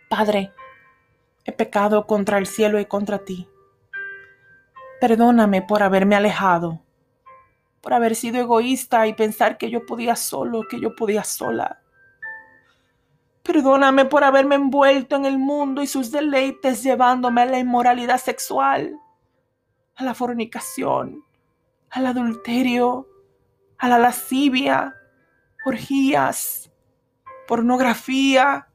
Padre, 0.10 0.54
he 1.44 1.52
pecado 1.52 2.08
contra 2.08 2.38
el 2.38 2.48
cielo 2.48 2.80
y 2.80 2.86
contra 2.86 3.20
ti 3.20 3.50
Perdóname 5.02 5.62
por 5.62 5.84
haberme 5.84 6.16
alejado. 6.16 6.80
por 7.82 7.94
haber 7.94 8.16
sido 8.16 8.40
egoísta 8.40 9.06
y 9.08 9.14
pensar 9.14 9.58
que 9.58 9.70
yo 9.70 9.86
podía 9.86 10.16
solo, 10.16 10.62
que 10.70 10.80
yo 10.80 10.96
podía 10.96 11.26
sola. 11.26 11.83
Perdóname 13.44 14.06
por 14.06 14.24
haberme 14.24 14.56
envuelto 14.56 15.18
en 15.18 15.26
el 15.26 15.38
mundo 15.38 15.82
y 15.82 15.88
sus 15.88 16.12
deleites 16.12 16.82
llevándome 16.82 17.42
a 17.42 17.46
la 17.46 17.60
inmoralidad 17.60 18.18
sexual, 18.18 18.98
a 19.96 20.04
la 20.04 20.14
fornicación, 20.14 21.26
al 21.90 22.08
adulterio, 22.08 23.08
a 23.78 23.90
la 23.90 24.00
lascivia, 24.00 24.96
orgías, 25.66 26.72
pornografía, 27.48 28.70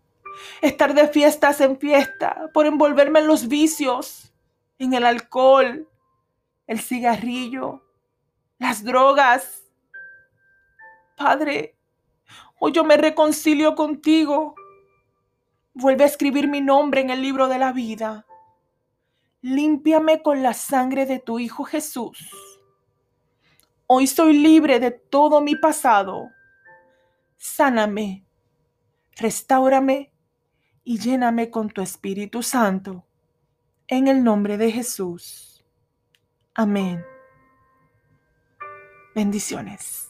estar 0.61 0.95
de 0.95 1.09
fiestas 1.09 1.61
en 1.63 1.79
fiesta, 1.79 2.51
por 2.53 2.67
envolverme 2.67 3.21
en 3.21 3.27
los 3.27 3.49
vicios, 3.49 4.35
en 4.79 4.95
el 4.95 5.07
alcohol, 5.07 5.89
el 6.67 6.81
cigarrillo, 6.81 7.83
las 8.59 8.85
drogas. 8.85 9.65
Padre, 11.17 11.77
hoy 12.61 12.73
yo 12.73 12.85
me 12.85 12.97
reconcilio 12.97 13.75
contigo. 13.75 14.55
Vuelve 15.81 16.03
a 16.03 16.09
escribir 16.09 16.49
mi 16.49 16.61
nombre 16.61 17.03
en 17.03 17.11
el 17.11 17.23
libro 17.23 17.47
de 17.47 17.57
la 17.57 17.73
vida. 17.73 18.27
Límpiame 19.43 20.25
con 20.25 20.43
la 20.43 20.53
sangre 20.53 21.07
de 21.07 21.21
tu 21.21 21.39
Hijo 21.39 21.63
Jesús. 21.63 22.19
Hoy 23.87 24.09
soy 24.09 24.39
libre 24.39 24.81
de 24.81 24.91
todo 24.91 25.41
mi 25.41 25.55
pasado. 25.55 26.31
Sáname, 27.37 28.27
restaurame 29.15 30.11
y 30.83 30.99
lléname 30.99 31.49
con 31.49 31.69
tu 31.69 31.81
Espíritu 31.81 32.43
Santo. 32.43 33.07
En 33.87 34.09
el 34.09 34.25
nombre 34.25 34.59
de 34.59 34.73
Jesús. 34.73 35.65
Amén. 36.55 37.05
Bendiciones. 39.15 40.08